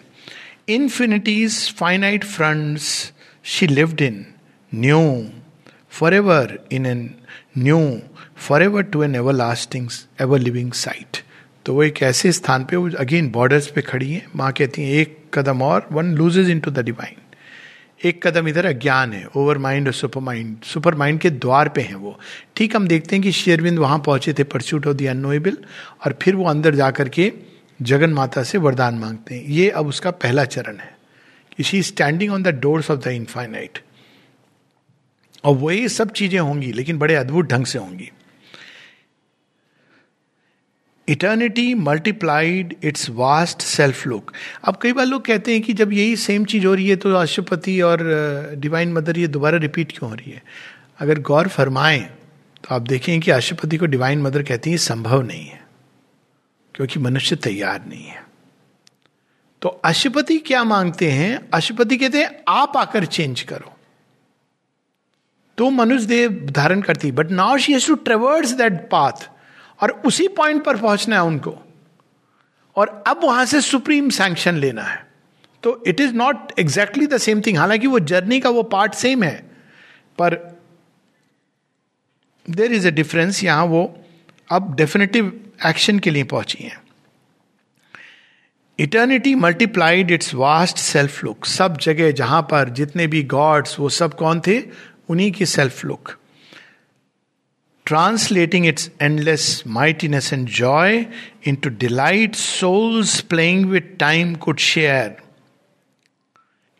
Infinity's 0.69 1.59
finite 1.75 2.25
fronts 2.25 3.13
she 3.45 3.67
lived 3.67 4.03
in 4.03 4.25
new 4.73 5.01
forever 6.15 6.59
in 6.73 6.87
an 6.87 7.09
new 7.59 7.81
forever 8.63 8.83
to 8.83 9.03
an 9.03 9.15
everlasting 9.33 9.89
ever 10.21 10.39
living 10.39 10.73
sight 10.73 11.23
तो 11.67 11.75
वो 11.75 11.83
एक 11.83 12.03
ऐसे 12.03 12.33
स्थान 12.33 12.65
पे 12.65 12.77
वो 12.77 12.91
अगेन 12.99 13.31
बॉर्डर्स 13.31 13.67
पे 13.67 13.83
खड़ी 13.83 14.13
है। 14.13 14.27
माँ 14.37 14.53
कहती 14.53 14.83
है, 14.83 14.93
एक 14.93 15.19
कदम 15.35 15.63
और 15.63 15.89
one 15.93 16.15
loses 16.15 16.51
into 16.61 16.71
the 16.71 16.85
divine 16.85 17.20
एक 18.05 18.27
कदम 18.27 18.49
इधर 18.49 18.67
अज्ञान 18.67 19.13
है 19.13 19.27
ओवर 19.37 19.59
माइंड 19.59 19.87
और 19.87 19.93
सुपर 19.93 20.21
माइंड 20.21 20.63
सुपर 20.63 20.95
माइंड 20.95 21.21
के 21.21 21.31
द्वार 21.31 21.69
पे 21.69 21.81
है 21.81 21.95
वो। 21.95 22.21
ठीक, 22.57 22.77
हम 22.77 22.89
देखते 22.89 23.17
हैं 23.17 23.23
कि 23.23 23.33
शेरविंद 23.33 23.79
वहाँ 23.79 23.99
पहुँचे 23.99 24.33
थे 24.33 24.45
परस्यूट 24.45 24.87
ऑफ़ 24.87 24.97
द 24.97 25.03
अनोएबल 25.03 25.57
और 26.07 26.19
फिर 26.23 26.37
वो 26.37 26.45
अंदर 26.45 26.75
जाकर 26.75 27.09
के 27.09 27.33
जगन 27.83 28.11
माता 28.11 28.43
से 28.43 28.59
वरदान 28.59 28.95
मांगते 28.95 29.35
हैं। 29.35 29.45
ये 29.45 29.71
अब 29.71 29.87
उसका 29.87 30.11
पहला 30.11 30.45
चरण 30.45 30.77
है। 30.77 30.99
कि 31.57 31.63
she 31.63 31.83
standing 31.83 32.33
on 32.33 32.43
the 32.43 32.49
doors 32.49 32.91
of 32.91 33.01
the 33.01 33.07
infinite 33.07 33.79
और 35.45 35.57
वही 35.57 35.89
सब 35.89 36.13
चीज़ें 36.13 36.41
होंगी, 36.41 36.73
लेकिन 36.73 36.99
बड़े 36.99 37.15
अद्भुत 37.15 37.47
ढंग 37.47 37.67
से 37.67 37.79
होंगी। 37.79 38.11
Eternity 41.11 41.73
multiplied 41.75 42.75
its 42.85 43.09
vast 43.11 43.63
self 43.63 44.07
look 44.07 44.33
अब 44.65 44.79
कई 44.83 44.93
बार 44.93 45.07
लोग 45.07 45.25
कहते 45.25 45.53
हैं 45.53 45.63
कि 45.63 45.73
जब 45.73 45.93
यही 45.93 46.17
सेम 46.19 46.45
चीज़ 46.45 46.67
हो 46.67 46.75
रही 46.75 46.89
है 46.89 46.97
तो 46.97 47.15
अशुपति 47.17 47.81
और 47.81 48.03
डिवाइन 48.59 48.93
मदर 48.93 49.19
ये 49.19 49.27
दोबारा 49.29 49.59
रिपीट 49.59 49.93
क्यों 49.93 50.11
हो 50.11 50.17
रही 50.17 50.31
है? 50.31 50.43
अगर 51.01 51.21
गौर 51.23 51.49
फरमाएँ 51.49 52.01
तो 52.65 52.75
आप 52.75 52.83
देखें 52.83 53.21
कि 53.21 53.31
अशुपति 53.31 53.77
को 53.77 53.87
डिवाइन 53.87 54.23
मदर 54.23 54.43
कहती 54.43 54.71
है 54.71 54.77
संभव 54.79 55.23
नहीं 55.23 55.45
है, 55.45 55.61
क्योंकि 56.75 57.01
मनुष्य 57.01 57.37
तैयार 57.39 57.85
नहीं 57.89 58.05
है। 58.05 58.23
तो 59.63 59.69
अशुपति 59.85 60.39
क्या 60.39 60.63
मांगते 60.65 61.11
हैं? 61.11 61.39
अशुपति 61.55 61.97
कहते 61.97 62.19
हैं, 62.19 62.31
आप 62.49 62.77
आकर 62.77 63.05
चेंज 63.07 63.41
करो। 63.43 63.77
तो 65.59 65.71
मनुष्य 65.71 66.07
देव 66.07 66.47
धारण 66.51 66.81
करती 66.81 67.13
but 67.13 67.31
now 67.33 67.57
she 67.59 67.73
has 67.73 67.87
to 67.87 67.95
traverse 67.97 68.53
that 68.53 68.81
path 68.91 69.29
और 69.81 69.91
उसी 70.07 70.29
पॉइंट 70.29 70.65
पर 70.65 70.77
पहुँचना 70.77 71.17
है 71.17 71.23
उनको। 71.23 71.57
और 72.77 73.03
अब 73.07 73.21
वहाँ 73.25 73.45
से 73.45 73.61
सुप्रीम 73.61 74.11
सैंक्शन 74.11 74.57
लेना 74.57 74.83
है। 74.83 75.07
तो 75.63 75.83
it 75.87 76.01
is 76.01 76.15
not 76.15 76.53
exactly 76.59 77.07
the 77.07 77.19
same 77.19 77.41
thing 77.41 77.59
हालाँकि 77.59 77.87
वो 77.87 77.99
जर्नी 78.01 78.41
का 78.41 78.51
वो 78.51 78.63
पार्ट 78.63 78.95
सेम 78.95 79.23
है, 79.23 79.37
पर 80.19 80.37
देर 82.51 82.73
इज़ 82.73 82.87
अ 82.89 82.91
डिफरेंस 82.91 83.43
यहाँ 83.45 83.65
वो 83.65 83.83
अब 84.51 84.75
डेफिनेटिव 84.77 85.33
एक्शन 85.67 85.99
के 85.99 86.11
लिए 86.11 86.25
पहुँची 86.25 86.65
है। 86.65 86.79
Eternity 88.79 89.35
multiplied 89.35 90.11
its 90.11 90.35
vast 90.35 90.77
self 90.77 91.25
look 91.25 91.45
सब 91.45 91.77
जगह 91.77 92.11
जहाँ 92.13 92.43
पर 92.43 92.69
जितने 92.69 93.07
भी 93.07 93.23
गॉड्स 93.23 93.79
वो 93.81 93.89
सब 93.89 94.15
कौन 94.15 94.41
थे? 94.41 94.63
उन्हीं 95.09 95.33
की 95.33 95.47
self 95.47 95.85
look 95.85 96.17
translating 97.91 98.67
its 98.67 98.91
endless 99.03 99.63
mightiness 99.67 100.33
and 100.33 100.49
joy 100.49 101.05
into 101.55 101.71
delight 101.71 102.35
souls 102.35 103.21
playing 103.21 103.65
with 103.71 103.97
time 104.01 104.35
could 104.35 104.59
share 104.59 105.17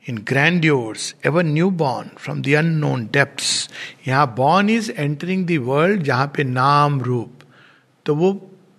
in 0.09 0.19
grandeurs 0.29 1.15
ever 1.27 1.45
new 1.45 1.71
born 1.71 2.11
from 2.19 2.43
the 2.43 2.55
unknown 2.59 3.05
depths 3.13 3.69
यहाँ 4.09 4.35
born 4.37 4.71
is 4.71 4.91
entering 4.91 5.47
the 5.47 5.57
world 5.63 6.03
जहाँ 6.03 6.27
पे 6.37 6.45
नाम 6.45 7.01
रूप। 7.01 7.43
तो 8.07 8.15
वो 8.15 8.33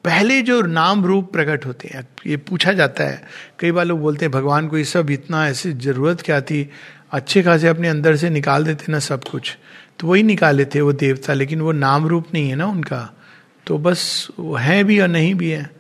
पहले 0.06 0.42
जो 0.42 0.62
नाम 0.62 1.06
रूप 1.06 1.32
प्रकट 1.34 1.66
होते 1.66 1.88
हैं, 1.88 2.08
ये 2.28 2.38
पूछा 2.38 2.74
जाता 2.74 3.04
है। 3.04 3.22
कई 3.60 3.72
बार 3.72 3.86
लोग 3.86 4.00
बोलते 4.00 4.26
हैं, 4.26 4.32
भगवान 4.32 4.68
को 4.68 4.78
ये 4.78 4.84
सब 4.84 5.10
इतना 5.10 5.48
ऐसी 5.48 5.72
ज़रूरत 5.74 6.22
क्या 6.22 6.42
थी? 6.42 6.70
अच्छे 7.12 7.44
खासे 7.44 7.68
अपने 7.68 7.88
अंदर 7.88 8.16
से 8.16 8.30
निकाल 8.30 8.64
देते 8.64 8.92
ना 8.92 9.00
सब 9.00 9.24
कुछ। 9.24 9.58
तो 10.02 10.08
वही 10.08 10.24
निकाले 10.24 10.66
थे 10.66 10.82
वो 10.82 10.94
देवता, 10.94 11.34
लेकिन 11.34 11.62
वो 11.62 11.72
नाम 11.72 12.08
रूप 12.08 12.28
नहीं 12.34 12.50
है 12.50 12.56
ना 12.56 12.66
उनका। 12.66 13.14
तो 13.68 13.78
बस 13.78 14.28
वो 14.40 14.56
है 14.56 14.84
भी 14.84 15.00
और 15.00 15.08
नहीं 15.08 15.36
भी 15.36 15.50
है। 15.50 15.72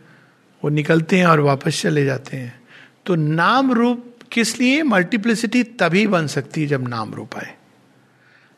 वो 0.63 0.69
निकलते 0.69 1.19
हैं 1.19 1.25
और 1.25 1.39
वापस 1.39 1.81
चले 1.81 2.05
जाते 2.05 2.37
हैं। 2.37 2.61
तो 3.05 3.15
नाम 3.15 3.71
रूप 3.71 4.15
किस 4.31 4.59
लिए? 4.59 4.83
मल्टीप्लिसिटी 4.83 5.63
तभी 5.63 6.07
बन 6.07 6.27
सकती 6.27 6.61
है 6.61 6.67
जब 6.67 6.87
नाम 6.87 7.13
रूप 7.13 7.35
आए। 7.35 7.55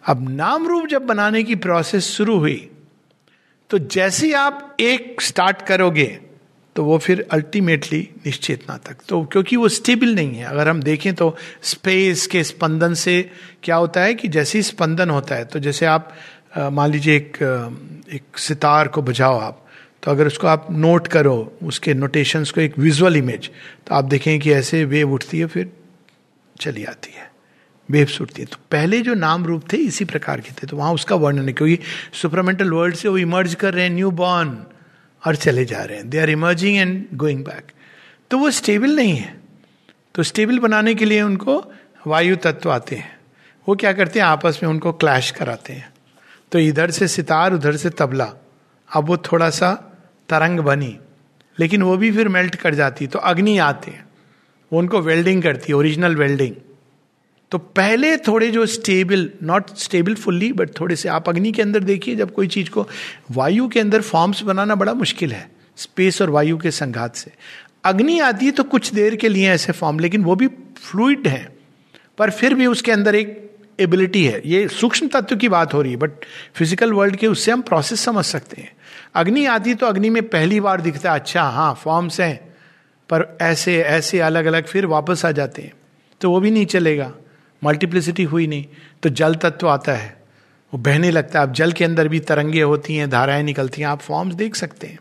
अब 0.07 0.29
नाम 0.29 0.67
रूप 0.67 0.87
जब 0.87 1.01
बनाने 1.01 1.43
की 1.43 1.55
प्रोसेस 1.55 2.03
शुरू 2.03 2.37
हुई 2.37 2.69
तो 3.69 3.77
जैसे 3.79 4.33
आप 4.33 4.77
एक 4.79 5.21
स्टार्ट 5.21 5.61
करोगे 5.61 6.19
तो 6.75 6.83
वो 6.85 6.97
फिर 6.97 7.25
अल्टीमेटली 7.31 7.99
निश्चित 8.25 8.63
ना 8.69 8.77
तक। 8.77 8.97
तो 9.09 9.23
क्योंकि 9.25 9.55
वो 9.55 9.67
स्टेबल 9.69 10.13
नहीं 10.15 10.35
है, 10.35 10.45
अगर 10.45 10.67
हम 10.67 10.81
देखें 10.83 11.13
तो 11.15 11.35
स्पेस 11.63 12.25
के 12.27 12.43
स्पंदन 12.43 12.93
से 12.95 13.29
क्या 13.63 13.75
होता 13.75 14.01
है 14.01 14.13
कि 14.13 14.27
जैसे 14.27 14.57
ही 14.57 14.63
स्पंदन 14.63 15.09
होता 15.09 15.35
है 15.35 15.45
तो 15.45 15.59
जैसे 15.59 15.85
आप 15.87 16.13
मान 16.57 16.91
लीजिए 16.91 17.15
एक 17.15 17.37
एक 18.13 18.37
सितार 18.39 18.87
को 18.87 19.01
बजाओ 19.01 19.39
आप 19.39 19.59
तो 20.03 20.11
अगर 20.11 20.27
उसको 20.27 20.47
आप 20.47 20.67
नोट 20.71 21.07
करो, 21.07 21.57
उसके 21.63 21.93
नोटेशंस 21.93 22.51
को 22.51 22.61
एक 22.61 22.77
विजुअल 22.79 23.17
इमेज 23.17 23.49
तो 23.87 23.95
आप 23.95 24.05
देखें 24.05 24.39
कि 24.39 24.51
ऐसे 24.53 24.83
वेव 24.85 25.13
उठती 25.13 25.39
है, 25.39 25.45
फिर 25.45 25.71
चली 26.55 26.83
आती 26.85 27.13
है। 27.15 27.31
वेव्स 27.89 28.19
उठती 28.21 28.41
है। 28.41 28.45
तो 28.45 28.57
पहले 28.71 28.99
जो 29.01 29.13
नाम 29.13 29.45
रूप 29.45 29.63
थे, 29.73 29.77
इसी 29.77 30.05
प्रकार 30.05 30.41
के 30.41 30.51
थे। 30.51 30.67
तो 30.67 30.77
वहाँ 30.77 30.93
उसका 30.93 31.15
वर्णन 31.15 31.47
है, 31.47 31.53
क्योंकि 31.53 31.79
सुपरमेंटल 32.21 32.71
वर्ल्ड 32.71 32.95
से 32.95 33.07
वो 33.07 33.17
इमर्ज 33.17 33.55
कर 33.55 33.73
रहे 33.73 33.83
हैं 33.83 33.91
न्यू 33.91 34.11
बॉर्न 34.13 34.55
और 35.25 35.35
चले 35.35 35.65
जा 35.65 35.83
रहे 35.83 35.97
हैं। 35.97 36.09
They 36.09 36.19
are 36.19 36.29
emerging 36.29 36.77
and 36.77 37.05
going 37.13 37.45
back 37.45 37.71
तो 38.31 38.37
वो 38.37 38.51
स्टेबल 38.51 38.95
नहीं 38.95 39.15
है। 39.15 39.35
तो 40.15 40.23
स्टेबल 40.23 40.59
बनाने 40.59 40.95
के 40.95 41.05
लिए 41.05 41.21
उनको 41.21 41.73
वायु 42.07 42.35
तत्व 42.35 42.71
आते 42.71 42.95
हैं। 42.95 43.19
वो 43.69 43.75
क्या 43.75 43.93
करते 43.93 44.19
हैं? 44.19 44.25
आपस 44.25 44.59
में 44.63 44.69
उनको 44.69 44.93
क्लैश 44.93 45.31
कराते 45.31 45.73
हैं। 45.73 45.93
तो 46.51 46.59
इधर 46.59 46.91
से 46.91 47.07
सितार, 47.07 47.53
उधर 47.53 47.75
से 47.75 47.89
तबला। 47.89 48.33
अब 48.95 49.05
वो 49.05 49.17
थोड़ा 49.17 49.49
सा 49.49 49.97
तरंग 50.29 50.59
बनी। 50.59 50.99
लेकिन 51.59 51.83
वो 51.83 51.97
भी 51.97 52.11
फिर 52.11 52.27
मेल्ट 52.27 52.55
कर 52.55 52.75
जाती। 52.75 53.07
तो 53.07 53.19
अग्नि 53.19 53.57
आते 53.57 53.91
हैं। 53.91 54.05
वो 54.73 54.79
उनको 54.79 55.01
वेल्डिंग 55.01 55.43
करती 55.43 55.65
है 55.69 55.75
ओरिजिनल 55.75 56.15
वेल्डिंग 56.15 56.55
तो 57.53 57.57
पहले 57.57 58.15
थोड़े 58.17 58.49
जो 58.51 58.65
stable 58.65 59.29
not 59.43 59.69
stable 59.77 60.15
fully 60.15 60.51
but 60.53 60.69
थोड़े 60.79 60.95
से 60.95 61.09
आप 61.09 61.27
अग्नि 61.29 61.51
के 61.51 61.61
अंदर 61.61 61.83
देखिए, 61.85 62.15
जब 62.15 62.31
कोई 62.33 62.47
चीज़ 62.47 62.69
को 62.69 62.87
वायु 63.31 63.67
के 63.67 63.79
अंदर 63.79 64.01
फॉर्म्स 64.01 64.41
बनाना 64.43 64.75
बड़ा 64.75 64.93
मुश्किल 64.95 65.33
है 65.33 65.49
स्पेस 65.77 66.21
और 66.21 66.29
वायु 66.29 66.57
के 66.57 66.71
संघात 66.71 67.15
से। 67.15 67.31
अग्नि 67.85 68.19
आती 68.21 68.45
है 68.45 68.51
तो 68.51 68.63
कुछ 68.65 68.93
देर 68.93 69.15
के 69.15 69.29
लिए 69.29 69.49
ऐसे 69.51 69.73
फॉर्म 69.73 69.99
लेकिन 69.99 70.23
वो 70.23 70.35
भी 70.35 70.47
फ्लूइड 70.79 71.27
है, 71.27 71.47
पर 72.17 72.31
फिर 72.31 72.53
भी 72.53 72.65
उसके 72.67 72.91
अंदर 72.91 73.15
एक 73.15 73.39
एबिलिटी 73.79 74.25
है। 74.25 74.41
ये 74.45 74.67
सूक्ष्म 74.71 75.07
तत्व 75.09 75.35
की 75.37 75.49
बात 75.49 75.73
हो 75.73 75.81
रही 75.81 75.91
है 75.91 75.97
बट 75.99 76.25
फ़िज़िकल 76.55 76.93
वर्ल्ड 76.93 77.15
के 77.15 77.27
उससे 77.27 77.51
हम 77.51 77.61
प्रोसेस 77.63 78.01
समझ 78.01 78.25
सकते 78.25 78.61
हैं। 78.61 78.71
अग्नि 79.15 79.45
आती 79.47 79.73
तो 79.73 79.85
अग्नि 79.85 80.09
में 80.09 80.23
पहली 80.29 80.59
बार 80.59 80.81
दिखता 80.81 81.11
है 81.11 81.19
अच्छा 81.19 81.43
हाँ 81.43 81.73
फॉर्म्स 81.83 82.19
हैं, 82.19 82.35
पर 83.09 83.37
ऐसे 83.41 83.81
ऐसे 83.81 84.19
अलग 84.21 84.45
अलग 84.45 84.67
फिर 84.67 84.85
वापस 84.87 85.25
आ 85.25 85.31
जाते 85.33 85.61
हैं 85.61 85.73
तो 86.21 86.31
वो 86.31 86.39
भी 86.39 86.51
नहीं 86.51 86.65
चलेगा। 86.67 87.13
मल्टीप्लिसिटी 87.63 88.23
हुई 88.23 88.47
नहीं 88.47 88.65
तो 89.03 89.09
जल 89.09 89.35
तत्व 89.35 89.69
आता 89.69 89.91
है। 89.91 90.23
वो 90.73 90.79
बहने 90.79 91.11
लगता 91.11 91.39
है। 91.39 91.47
अब 91.47 91.53
जल 91.53 91.71
के 91.71 91.85
अंदर 91.85 92.07
भी 92.07 92.19
तरंगे 92.19 92.61
होती 92.61 92.95
हैं, 92.95 93.09
धाराएँ 93.09 93.43
निकलती 93.43 93.81
हैं, 93.81 93.87
आप 93.87 94.01
फॉर्म्स 94.01 94.35
देख 94.35 94.55
सकते 94.55 94.87
हैं। 94.87 94.99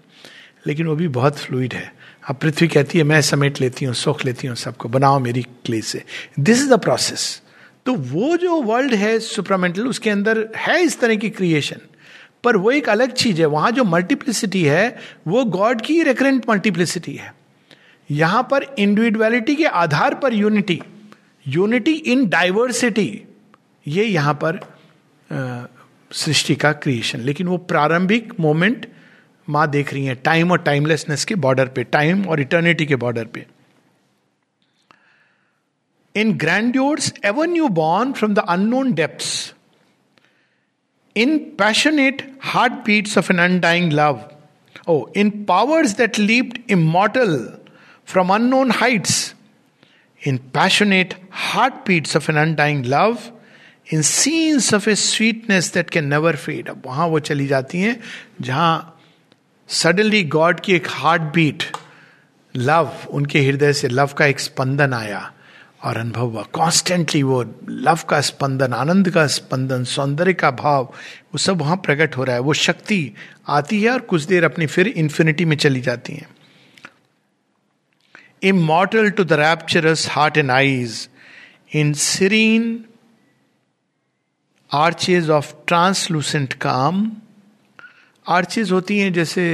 लेकिन 0.66 0.86
वो 0.86 0.94
भी 0.96 1.08
बहुत 1.08 1.38
फ्लूइड 1.38 1.74
है। 1.74 1.94
अब 2.30 2.36
पृथ्वी 2.36 2.68
कहती 2.68 2.98
है, 2.98 3.04
मैं 3.04 3.20
समेट 3.20 3.60
लेती 3.60 3.84
हूँ, 3.84 3.94
सोख 3.94 4.24
लेती 4.24 4.46
हूँ 4.46 4.56
सबको, 4.56 4.88
बनाओ 4.88 5.18
मेरी 5.18 5.42
क्ले 5.42 5.80
से। 5.80 6.02
दिस 6.40 6.58
इज़ 6.58 6.70
द 6.70 6.78
प्रोसेस 6.78 7.42
तो 7.86 7.94
वो 7.94 8.36
जो 8.36 8.62
वर्ल्ड 8.62 8.94
है 8.94 9.18
सुपरामेंटल 9.18 9.86
उसके 9.86 10.10
अंदर 10.10 10.48
है 10.56 10.82
इस 10.82 11.00
तरह 11.00 11.14
की 11.14 11.30
क्रिएशन 11.30 11.76
पर 12.44 12.56
वो 12.56 12.70
एक 12.70 12.88
अलग 12.88 13.12
चीज़ 13.12 13.40
है। 13.40 13.46
वहाँ 13.46 13.70
जो 13.70 13.84
मल्टीप्लिसिटी 13.84 14.62
है, 14.64 14.96
वो 15.26 15.44
गॉड 15.44 15.80
की 15.80 16.02
रेकरेंट 16.02 16.44
मल्टीप्लिसिटी 16.48 17.14
है। 17.14 17.34
यहाँ 18.10 18.42
पर 18.50 18.62
इंडिविजुअलिटी 18.78 19.56
के 19.56 19.64
आधार 19.64 20.14
पर 20.14 20.34
यूनिटी 20.34 20.80
यूनिटी 21.46 21.92
इन 22.12 22.26
डाइवर्सिटी 22.28 23.22
ये 23.86 24.04
यहाँ 24.04 24.34
पर 24.34 24.60
सृष्टि 26.14 26.54
का 26.54 26.72
क्रिएशन 26.72 27.20
लेकिन 27.20 27.48
वो 27.48 27.56
प्रारंभिक 27.70 28.32
मोमेंट 28.40 28.86
माँ 29.48 29.70
देख 29.70 29.92
रही 29.92 30.04
है 30.04 30.14
टाइम 30.14 30.50
और 30.52 30.58
टाइमलेसनेस 30.62 31.24
के 31.24 31.34
बॉर्डर 31.44 31.68
पे 31.68 31.84
टाइम 31.84 32.26
और 32.28 32.40
इटर्निटी 32.40 32.86
के 32.86 32.96
बॉर्डर 32.96 33.24
पे 33.24 33.46
in 36.16 36.32
grandeurs 36.38 37.12
ever 37.24 37.46
new 37.46 37.68
born 37.80 38.12
from 38.12 38.34
the 38.34 38.38
unknown 38.38 38.92
depths 38.92 39.52
in 41.16 41.52
passionate 41.52 42.22
heartbeats 42.40 43.16
of 43.16 43.30
an 43.30 43.38
undying 43.38 43.90
love. 43.90 44.32
Oh, 44.86 45.06
in 45.14 45.44
powers 45.44 45.94
that 45.94 46.18
leaped 46.18 46.58
immortal 46.70 47.58
from 48.08 48.30
unknown 48.30 48.70
heights. 48.70 49.34
In 50.28 50.38
passionate 50.38 51.14
heartbeats 51.30 52.14
of 52.14 52.28
an 52.28 52.36
undying 52.36 52.82
love. 52.82 53.18
In 53.92 54.02
scenes 54.02 54.74
of 54.74 54.90
a 54.90 54.94
sweetness 54.94 55.74
that 55.74 55.90
can 55.90 56.04
never 56.04 56.36
fade 56.36 56.68
अब 56.68 56.82
वहाँ 56.86 57.06
वो 57.06 57.18
चली 57.18 57.46
जाती 57.46 57.80
हैं, 57.80 58.00
जहाँ 58.40 59.00
suddenly 59.68 60.24
God 60.24 60.60
की 60.60 60.72
एक 60.72 60.86
heart 60.90 61.22
beat 61.22 61.62
love 62.56 62.92
उनके 63.10 63.40
हृदय 63.40 63.72
से 63.72 63.88
लव 63.88 64.10
का 64.18 64.26
एक 64.26 64.40
स्पंदन 64.40 64.92
आया 64.94 65.32
और 65.82 65.96
अनुभव 65.96 66.30
हुआ। 66.30 66.42
कॉन्स्टेंटली 66.42 67.22
वो 67.22 67.42
लव 67.68 67.98
का 68.08 68.20
स्पंदन, 68.20 68.72
आनंद 68.72 69.10
का 69.10 69.26
स्पंदन, 69.26 69.84
सौंदर्य 69.84 70.32
का 70.32 70.50
भाव, 70.50 70.84
वो 71.24 71.38
सब 71.38 71.58
वहाँ 71.58 71.76
प्रकट 71.76 72.16
हो 72.16 72.24
रहा 72.24 72.36
है। 72.36 72.42
वो 72.42 72.52
शक्ति 72.52 73.12
आती 73.48 73.82
है 73.82 73.90
और 73.90 74.00
कुछ 74.00 74.22
देर 74.22 74.44
अपनी 74.44 74.66
फिर 74.66 74.88
इंफिनिटी 74.88 75.44
में 75.44 75.56
चली 75.56 75.80
जाती 75.80 76.12
है। 76.12 76.41
Immortal 78.42 79.10
to 79.10 79.24
the 79.24 79.32
rapturous 79.32 80.06
heart 80.10 80.38
and 80.38 80.50
eyes 80.50 81.08
in 81.74 81.92
serene 81.92 82.84
arches 84.72 85.30
of 85.30 85.54
translucent 85.66 86.52
calm 86.52 87.10
arches 88.28 88.72
होती 88.72 88.98
हैं 88.98 89.12
जैसे 89.12 89.44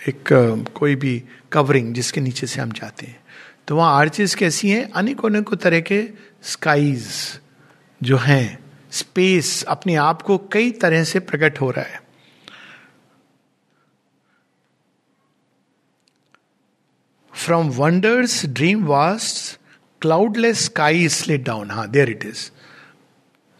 एक 0.00 0.28
कोई 0.74 0.94
भी 0.96 1.22
कवरिंग 1.52 1.94
जिसके 1.94 2.20
नीचे 2.20 2.46
से 2.46 2.60
हम 2.60 2.72
जाते 2.72 3.06
हैं। 3.06 3.20
तो 3.68 3.76
वहाँ 3.76 3.98
आर्चेस 3.98 4.34
कैसी 4.34 4.68
हैं? 4.68 4.90
अनेकों 4.90 5.30
अनेकों 5.30 5.56
तरह 5.56 5.80
के 5.80 6.02
स्काईज 6.42 7.06
जो 8.02 8.16
हैं। 8.16 8.58
स्पेस 8.92 9.62
अपने 9.68 9.94
आप 9.94 10.22
को 10.22 10.38
कई 10.52 10.70
तरह 10.70 11.04
से 11.04 11.20
प्रकट 11.20 11.60
हो 11.60 11.70
रहा 11.70 11.84
है। 11.84 12.00
From 17.44 17.68
wonder's 17.68 18.46
dream 18.46 18.84
vast 18.84 19.58
cloudless 20.02 20.64
sky 20.64 21.08
slid 21.08 21.44
down 21.44 21.70
हाँ 21.70 21.90
there 21.90 22.10
it 22.10 22.24
is 22.24 22.50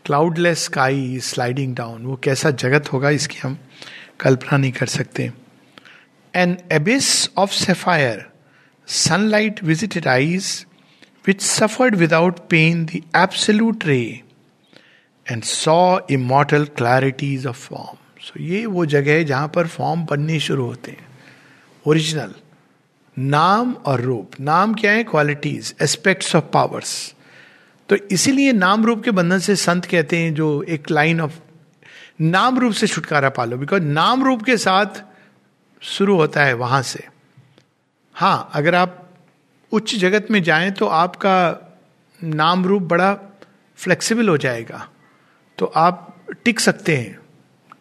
cloudless 0.04 0.64
sky 0.64 1.18
sliding 1.20 1.74
down 1.76 2.02
वो 2.02 2.16
कैसा 2.16 2.50
जगत 2.50 2.92
होगा 2.92 3.10
इसकी 3.10 3.38
हम 3.38 3.58
कल्पना 4.20 4.58
नहीं 4.58 4.72
कर 4.72 4.86
सकते। 4.86 5.32
An 6.34 6.56
abyss 6.72 7.30
of 7.36 7.50
sapphire 7.50 8.26
sunlight 8.86 9.60
visited 9.64 10.06
eyes, 10.06 10.66
which 11.24 11.40
suffered 11.40 11.96
without 12.02 12.38
pain 12.48 12.84
the 12.86 13.00
absolute 13.14 13.84
ray, 13.84 14.22
and 15.26 15.44
saw 15.44 16.00
immortal 16.16 16.66
clarities 16.80 17.46
of 17.46 17.56
form. 17.56 17.98
So, 18.26 18.40
ये 18.40 18.66
वो 18.66 18.86
जगह 18.86 19.12
है 19.12 19.24
जहाँ 19.24 19.48
पर 19.48 19.66
फॉर्म 19.66 20.04
बनने 20.04 20.40
शुरू 20.40 20.66
होते 20.66 20.90
हैं। 20.90 21.08
ओरिजिनल 21.86 22.34
नाम 23.20 23.72
और 23.86 24.00
रूप। 24.00 24.40
नाम 24.40 24.74
क्या 24.74 24.92
है? 24.92 25.04
क्वालिटीज 25.04 25.74
एस्पेक्ट्स 25.82 26.34
ऑफ़ 26.36 26.44
पावर्स 26.44 27.14
तो 27.88 27.96
इसीलिए 28.10 28.52
नाम 28.52 28.84
रूप 28.86 29.02
के 29.04 29.10
बंधन 29.10 29.38
से 29.38 29.56
संत 29.56 29.84
कहते 29.84 30.18
हैं 30.18 30.34
जो 30.34 30.62
एक 30.62 30.90
लाइन 30.90 31.20
ऑफ़ 31.20 31.38
नाम 32.20 32.58
रूप 32.58 32.72
से 32.72 32.86
छुटकारा 32.86 33.28
पालो 33.28 33.56
बिकॉज़ 33.56 33.82
नाम 33.82 34.24
रूप 34.24 34.42
के 34.42 34.56
साथ 34.56 35.02
शुरू 35.82 36.16
होता 36.16 36.44
है 36.44 36.54
वहाँ 36.54 36.82
से। 36.82 37.04
हाँ 38.14 38.50
अगर 38.52 38.74
आप 38.74 38.96
उच्च 39.72 39.94
जगत 39.94 40.26
में 40.30 40.42
जाएँ 40.42 40.70
तो 40.70 40.86
आपका 40.86 41.36
नाम 42.20 42.64
रूप 42.64 42.82
बड़ा 42.82 43.12
फ्लेक्सिबल 43.78 44.28
हो 44.28 44.36
जाएगा। 44.38 44.86
तो 45.58 45.66
आप 45.66 46.24
टिक 46.44 46.60
सकते 46.60 46.96
हैं। 46.96 47.18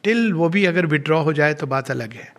टिल 0.03 0.33
वो 0.33 0.49
भी 0.49 0.65
अगर 0.65 0.85
विड्रॉ 0.85 1.21
हो 1.21 1.33
जाए 1.33 1.53
तो 1.53 1.67
बात 1.67 1.91
अलग 1.91 2.13
है। 2.13 2.38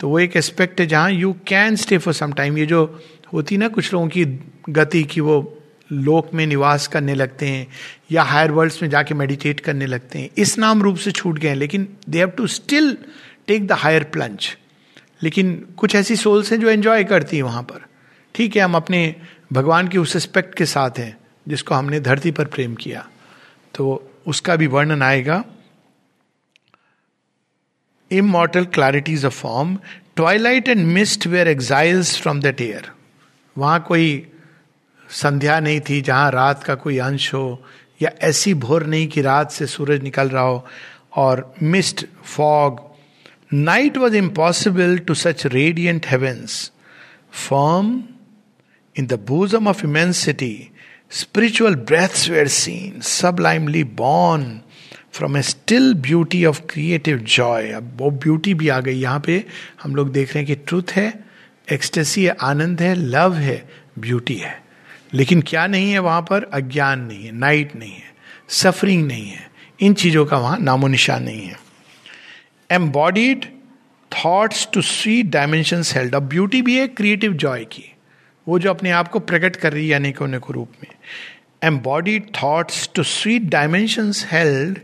तो 0.00 0.08
वो 0.08 0.18
एक 0.18 0.36
एस्पेक्ट 0.36 0.80
है 0.80 0.86
जहाँ 0.86 1.10
you 1.10 1.32
can 1.46 1.76
stay 1.76 1.98
for 1.98 2.14
some 2.14 2.32
time 2.32 2.58
ये 2.58 2.66
जो 2.66 2.84
होती 3.32 3.56
ना 3.56 3.68
कुछ 3.68 3.92
लोगों 3.92 4.08
की 4.08 4.24
गति 4.68 5.02
की 5.04 5.20
वो 5.20 5.58
लोक 5.92 6.30
में 6.34 6.46
निवास 6.46 6.86
करने 6.86 7.14
लगते 7.14 7.46
हैं 7.46 7.66
या 8.12 8.22
हायर 8.22 8.50
वर्ल्ड्स 8.50 8.82
में 8.82 8.88
जाके 8.90 9.14
मेडिटेट 9.14 9.60
करने 9.60 9.86
लगते 9.86 10.18
हैं। 10.18 10.28
इस 10.38 10.58
नाम 10.58 10.82
रूप 10.82 10.96
से 10.96 11.10
छूट 11.10 11.38
गए 11.38 11.54
लेकिन 11.54 11.88
they 12.08 12.18
have 12.18 12.28
to 12.28 12.46
still 12.46 12.96
take 13.46 13.66
the 13.66 13.72
higher 13.72 14.04
plunge 14.04 14.56
लेकिन 15.22 15.54
कुछ 15.76 15.94
ऐसी 15.94 16.16
सोल्स 16.16 16.52
हैं 16.52 16.60
जो 16.60 16.68
एंजॉय 16.68 17.04
करती 17.04 17.36
हैं 17.36 17.44
वहाँ 17.44 17.62
पर। 17.62 17.84
ठीक 18.34 18.56
है, 18.56 18.62
हम 18.62 18.74
अपने 18.74 19.14
भगवान 19.52 19.88
के 19.88 19.98
उस 19.98 20.16
एस्पेक्ट 20.16 20.54
के 20.54 20.66
साथ 20.66 20.98
हैं 20.98 21.16
जिसको 21.48 21.74
हमने 21.74 22.00
धरती 22.00 22.30
पर 22.30 22.44
प्रेम 22.44 22.74
किया। 22.74 23.06
तो 23.74 24.10
उसका 24.26 24.56
भी 24.56 24.66
वर्णन 24.66 25.02
आएगा। 25.02 25.44
Immortal 28.10 28.64
clarities 28.74 29.24
of 29.24 29.34
form 29.34 29.76
twilight 30.16 30.68
and 30.68 30.86
mist 30.86 31.26
where 31.26 31.48
exiles 31.48 32.16
from 32.20 32.40
that 32.40 32.60
air 32.60 32.90
वहाँ 33.56 33.80
कोई 33.88 34.26
संध्या 35.08 35.58
नहीं 35.60 35.80
थी 35.80 36.00
जहाँ 36.00 36.30
रात 36.30 36.62
का 36.64 36.74
कोई 36.74 36.98
अंश 36.98 37.32
हो, 37.34 37.62
या 38.02 38.10
ऐसी 38.22 38.52
भोर 38.54 38.84
नहीं 38.86 39.06
कि 39.08 39.22
रात 39.22 39.50
से 39.50 39.66
सूरज 39.66 40.02
निकल 40.02 40.28
रहा 40.28 40.42
हो, 40.42 40.64
और 41.16 41.54
mist 41.62 42.04
fog 42.36 42.80
night 43.52 43.96
was 43.96 44.16
impossible 44.16 44.98
to 44.98 45.14
such 45.14 45.46
radiant 45.46 46.06
heavens 46.06 46.70
form 47.48 48.02
in 48.96 49.06
the 49.06 49.18
bosom 49.28 49.68
of 49.68 49.84
immensity 49.84 50.70
spiritual 51.10 51.74
breaths 51.88 52.28
where 52.30 52.48
seen 52.48 53.00
sublimely 53.00 53.84
born 54.00 54.60
from 55.18 55.36
a 55.36 55.42
still 55.42 55.94
beauty 55.94 56.44
of 56.44 56.60
creative 56.70 57.18
joy 57.18 57.68
अब 57.68 57.90
वो 57.96 58.10
ब्यूटी 58.10 58.54
भी 58.54 58.68
आ 58.68 58.78
गई। 58.80 58.92
यहाँ 58.92 59.20
पे 59.20 59.44
हम 59.82 59.94
लोग 59.96 60.12
देख 60.12 60.34
रहे 60.34 60.44
हैं 60.44 60.46
कि 60.46 60.54
ट्रूथ 60.66 60.92
है 60.92 61.12
एक्सटेसी 61.72 62.24
है, 62.24 62.36
आनंद 62.40 62.82
है 62.82 62.94
लव 62.94 63.34
है 63.34 63.68
ब्यूटी 63.98 64.34
है। 64.34 64.62
लेकिन 65.14 65.42
क्या 65.42 65.66
नहीं 65.66 65.90
है 65.92 65.98
वहाँ 65.98 66.20
पर? 66.22 66.42
अज्ञान 66.42 67.00
नहीं 67.00 67.24
है 67.24 67.32
नाइट 67.32 67.76
नहीं 67.76 67.92
है 67.92 68.14
सफरिंग 68.48 69.06
नहीं 69.06 69.28
है। 69.28 69.50
इन 69.80 69.94
चीज़ों 69.94 70.24
का 70.26 70.38
वहाँ 70.38 70.58
नामो 70.58 70.88
निशान 70.88 71.22
नहीं 71.22 71.46
है। 71.46 71.56
Embodied 72.70 73.44
thoughts 74.12 74.68
to 74.74 74.82
sweet 74.82 75.26
dimension 75.26 75.82
held 75.86 76.14
अब 76.14 76.28
ब्यूटी 76.28 76.62
भी 76.62 76.78
है 76.78 76.88
क्रिएटिव 76.88 77.32
जॉय 77.32 77.64
की। 77.64 77.84
वो 78.48 78.58
जो 78.58 78.70
अपने 78.70 78.90
आप 78.90 79.08
को 79.08 79.18
प्रकट 79.20 79.56
कर 79.56 79.72
रही 79.72 79.88
है 79.88 79.94
अनेकों 79.94 80.26
अनेकों 80.26 80.54
रूप 80.54 80.72
में। 80.82 80.94
Embodied 81.62 82.26
thoughts 82.42 82.88
to 82.94 83.02
sweet 83.02 83.42
dimension 83.42 84.12
held 84.32 84.78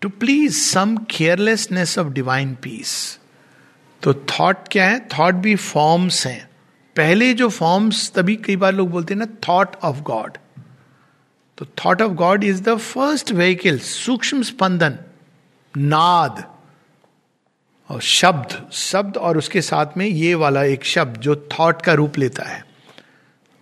to 0.00 0.08
please 0.08 0.56
some 0.56 0.96
carelessness 1.10 1.98
of 1.98 2.08
divine 2.08 2.54
peace 2.54 3.18
तो 4.02 4.14
थॉट 4.14 4.56
क्या 4.70 4.88
है? 4.88 5.08
थॉट 5.08 5.34
भी 5.34 5.56
फॉर्म्स 5.56 6.26
हैं। 6.26 6.50
पहले 6.96 7.32
जो 7.34 7.48
फॉर्म्स 7.48 8.10
तभी 8.14 8.36
कई 8.36 8.56
बार 8.56 8.72
लोग 8.74 8.90
बोलते 8.90 9.14
हैं 9.14 9.18
ना 9.18 9.26
थॉट 9.48 9.76
ऑफ़ 9.76 10.00
गॉड 10.00 10.38
तो 11.58 11.66
thought 11.84 12.02
of 12.02 12.12
God 12.12 12.44
is 12.44 12.62
the 12.62 12.76
first 12.76 13.32
vehicle 13.32 13.78
सूक्ष्म 13.78 14.42
स्पंदन, 14.42 14.98
नाद, 15.76 16.54
और 17.88 18.00
शब्द 18.00 18.70
शब्द 18.72 19.16
और 19.16 19.38
उसके 19.38 19.62
साथ 19.62 19.96
में 19.96 20.06
ये 20.06 20.34
वाला 20.34 20.62
एक 20.64 20.84
शब्द 20.84 21.20
जो 21.20 21.48
थॉट 21.52 21.82
का 21.82 21.92
रूप 21.92 22.18
लेता 22.18 22.44
है। 22.44 22.64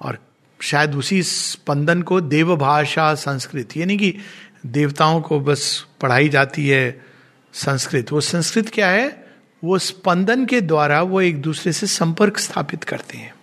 और 0.01 0.19
शायद 0.61 0.95
उसी 0.95 1.23
स्पंदन 1.23 2.03
को 2.03 2.21
देव 2.21 2.57
भाषा 2.57 3.15
संस्कृत, 3.15 3.77
यानी 3.77 3.97
कि 3.97 4.15
देवताओं 4.67 5.21
को 5.21 5.41
बस 5.41 5.87
पढ़ाई 6.01 6.29
जाती 6.29 6.69
है 6.69 7.05
संस्कृत। 7.53 8.13
वो 8.13 8.21
संस्कृत 8.21 8.69
क्या 8.69 8.89
है? 8.89 9.27
वो 9.65 9.79
स्पंदन 9.79 10.45
के 10.47 10.61
द्वारा 10.61 11.03
वो 11.03 11.21
एक 11.21 11.41
दूसरे 11.43 11.73
से 11.73 11.87
संपर्क 11.87 12.39
स्थापित 12.39 12.85
करते 12.85 13.19
हैं। 13.19 13.35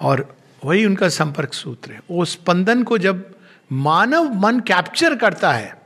और 0.00 0.36
वही 0.64 0.84
उनका 0.86 1.08
संपर्क 1.08 1.54
सूत्र 1.54 1.92
है। 1.92 2.00
वो 2.10 2.24
स्पंदन 2.24 2.82
को 2.82 2.98
जब 2.98 3.34
मानव 3.72 4.34
मन 4.34 4.60
कैप्चर 4.60 5.16
करता 5.16 5.52
है 5.52 5.82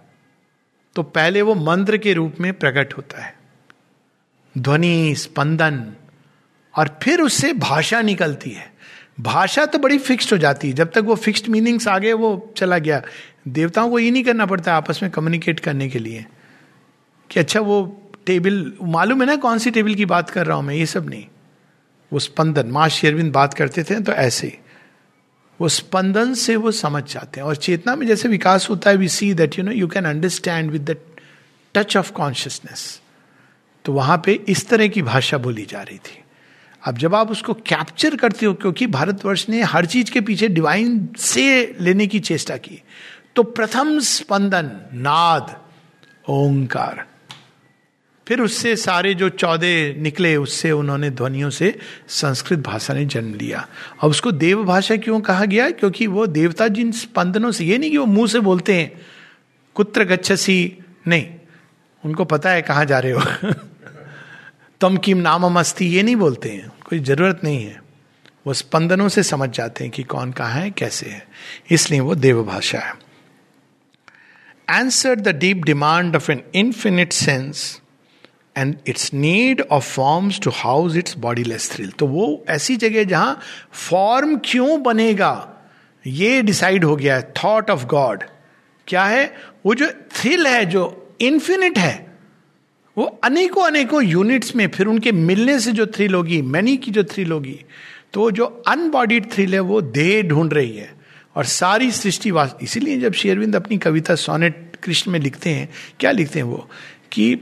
तो 0.97 1.03
पहले 1.03 1.43
वो 1.43 1.55
मंत्र 1.55 1.97
के 1.97 2.13
रूप 2.13 2.35
में 2.41 2.53
प्रकट 2.53 2.97
होता 2.97 3.23
है। 3.23 3.37
ध्वनि, 4.59 5.15
स्पंदन, 5.15 5.93
और 6.75 6.99
फिर 7.03 7.21
उससे 7.21 7.53
भाषा 7.53 8.01
निकलती 8.03 8.51
है। 8.51 8.73
भाषा 9.21 9.65
तो 9.67 9.79
बड़ी 9.79 9.99
फिक्स्ड 9.99 10.33
हो 10.33 10.39
जाती 10.39 10.69
है। 10.69 10.75
जब 10.75 10.91
तक 10.91 10.99
वो 10.99 11.15
फिक्स्ड 11.15 11.49
मीनिंग्स 11.49 11.89
आ 11.89 11.99
गए 11.99 12.13
वो 12.13 12.55
चला 12.57 12.79
गया 12.79 13.03
देवताओं 13.49 13.91
को 13.91 13.99
ये 13.99 14.11
नहीं 14.11 14.25
करना 14.25 14.47
पड़ता 14.47 14.75
आपस 14.75 15.01
में 15.03 15.11
कम्युनिकेट 15.11 15.61
करने 15.61 15.89
के 15.89 15.99
लिए 15.99 16.25
कि 17.31 17.41
अच्छा 17.41 17.61
वो 17.61 17.81
टेबल 18.27 18.73
मालूम 18.83 19.21
है 19.21 19.27
ना 19.27 19.37
कौन 19.37 19.59
सी 19.59 19.71
टेबल 19.71 19.95
की 19.95 20.05
बात 20.05 20.31
कर 20.31 20.47
रहा 20.47 20.57
हूँ 20.57 20.65
मैं? 20.65 20.75
ये 20.75 20.87
सब 20.87 21.09
नहीं। 21.11 21.25
वो 22.13 22.19
स्पंदन, 22.19 22.67
माँ 22.67 22.89
शेरविंद 22.89 23.33
बात 23.33 23.55
करते 23.55 23.85
थे 23.85 24.01
तो 24.01 24.13
ऐसे 24.13 24.59
वो 25.61 25.69
स्पंदन 25.69 26.35
से 26.35 26.57
वो 26.57 26.71
समझ 26.73 27.03
जाते 27.05 27.41
हैं। 27.41 27.47
और 27.47 27.57
चेतना 27.57 27.97
में 27.97 28.07
जैसे 28.07 28.29
विकास 28.29 28.69
होता 28.71 28.91
है 28.91 28.97
we 28.97 29.09
see 29.09 29.33
that 29.35 29.59
you 29.59 29.65
know 29.65 29.73
you 29.73 29.89
can 29.89 30.05
understand 30.05 30.71
with 30.71 30.91
the 30.91 30.97
touch 31.75 31.97
of 31.97 32.13
consciousness 32.13 33.01
तो 33.85 33.93
वहाँ 33.93 34.23
पे 34.25 34.33
इस 34.49 34.69
तरह 34.69 34.89
की 34.89 35.03
भाषा 35.03 35.39
बोली 35.39 35.65
जा 35.65 35.83
रही 35.83 35.99
थी। 35.99 36.19
अब 36.83 36.99
जब 36.99 37.15
आप 37.15 37.31
उसको 37.31 37.55
कैप्चर 37.55 38.17
करते 38.17 38.47
हो, 38.47 38.55
क्योंकि 38.55 38.87
भारतवर्ष 38.87 39.49
ने 39.49 39.63
हर 39.63 39.87
चीज़ 39.87 40.11
के 40.11 40.21
पीछे 40.21 40.49
डिवाइन 40.49 41.09
से 41.19 41.77
लेने 41.81 42.07
की 42.07 42.21
चेष्टा 42.21 42.57
की। 42.57 42.83
तो 43.37 43.43
प्रथम 43.43 44.01
स्पंदन, 44.01 44.71
नाद, 44.93 45.63
ओंकार। 46.29 47.07
फिर 48.29 48.41
उससे 48.41 48.77
सारे 48.77 49.15
जो 49.15 49.29
चौदह 49.29 50.03
निकले, 50.03 50.37
उससे 50.37 50.71
उन्होंने 50.71 51.11
ध्वनियों 51.11 51.51
से 51.51 51.79
संस्कृत 52.09 52.59
भाषा 52.59 52.95
ने 52.95 53.05
जन्म 53.05 53.35
लिया। 53.35 53.69
अब 54.03 54.11
उसको 54.11 54.33
देव 54.33 54.65
भाषा 54.65 54.97
क्यों 54.97 55.21
कहा 55.21 55.45
गया? 55.45 55.71
क्योंकि 55.71 56.07
वो 56.07 56.27
देवता 56.27 56.69
जिन 56.69 56.93
स्पंदनों 56.93 57.53
से, 57.53 57.65
ये 57.65 57.79
नहीं 57.79 57.91
कि 57.91 57.97
वो 57.97 58.07
मुँह 58.07 58.27
से 58.27 58.41
बोलते 58.41 58.75
हैं, 58.75 59.01
कुत्र 59.75 60.05
गच्छसी, 60.05 60.79
नहीं। 61.07 61.27
उनको 62.05 62.25
पता 62.25 62.51
है 62.51 62.63
कहाँ 62.63 62.85
जा 62.85 62.99
रहे 62.99 63.13
हो। 63.13 63.53
तम 64.81 64.97
किम 64.97 65.19
नाम 65.19 65.47
मस्ती 65.47 65.87
ये 65.87 66.03
नहीं 66.03 66.17
बोलते 66.17 66.49
हैं। 66.49 66.69
कोई 66.69 66.99
ज़रूरत 66.99 67.41
नहीं 67.45 67.65
है। 67.65 67.83
वो 68.47 68.53
स्पंदनों 68.53 69.09
से 69.09 69.23
समझ 69.23 69.51
जाते 69.51 69.85
हैं 69.85 69.93
कि 69.93 70.03
कौन 70.03 70.33
कहाँ 70.33 70.51
है, 70.51 70.71
कैसे 70.71 71.11
है। 71.11 71.29
इसलिए 71.71 72.01
वो 72.01 72.15
देव 72.15 72.45
भाषा 72.45 72.79
है। 72.79 73.08
Answer 74.71 75.15
the 75.15 75.29
deep 75.29 75.65
demand 75.65 76.17
of 76.17 76.31
an 76.33 76.43
infinite 76.55 77.13
sense 77.13 77.81
and 78.57 78.77
its 78.89 79.13
need 79.15 79.61
of 79.61 79.85
forms 79.85 80.41
to 80.41 80.51
house 80.55 80.97
its 80.97 81.17
bodiless 81.45 81.71
thrill 81.71 81.91
तो 81.91 82.07
वो 82.07 82.45
ऐसी 82.49 82.77
जगह 82.77 83.05
जहाँ 83.05 83.39
फॉर्म 83.89 84.37
क्यों 84.45 84.83
बनेगा? 84.83 85.49
ये 86.05 86.43
डिसाइड 86.43 86.85
हो 86.85 86.97
गया 86.97 87.17
है 87.17 87.33
थॉट 87.45 87.71
ऑफ़ 87.71 87.85
गॉड 87.87 88.25
क्या 88.89 89.05
है? 89.05 89.35
वो 89.67 89.75
जो 89.75 89.87
थ्रिल 90.13 90.47
है, 90.47 90.65
जो 90.67 91.17
इन्फिनिट 91.21 91.79
है, 91.79 92.07
वो 92.97 93.05
अनेकों 93.25 93.63
अनेकों 93.63 94.03
यूनिट्स 94.03 94.55
में, 94.57 94.69
फिर 94.69 94.87
उनके 94.87 95.13
मिलने 95.13 95.59
से 95.61 95.73
जो 95.73 95.87
थ्रिल 95.87 96.15
होगी 96.15 96.41
मैनी 96.43 96.77
की 96.77 96.91
जो 96.91 97.05
थ्रिल 97.05 97.33
होगी 97.33 97.59
तो 98.13 98.31
जो 98.31 98.45
अनबॉडीड 98.69 99.31
थ्रिल 99.33 99.55
है, 99.55 99.61
वो 99.61 99.81
देह 99.81 100.23
ढूंढ 100.23 100.53
रही 100.53 100.77
है। 100.77 100.98
और 101.39 101.45
सारी 101.47 101.91
सृष्टि 101.93 102.33
इसीलिए 102.63 102.99
जब 103.01 103.13
शेरविंद 103.13 103.57
अपनी 103.57 103.79
कविता 103.79 104.15
सोनेट 104.15 104.77
कृष्ण 104.83 105.11
में 105.11 105.19
लिखते 105.21 105.51
हैं, 105.51 105.69
क्या 106.01 106.11
लिखते 106.11 106.39
हैं 106.39 106.47
वो? 106.47 106.69
कि 107.13 107.35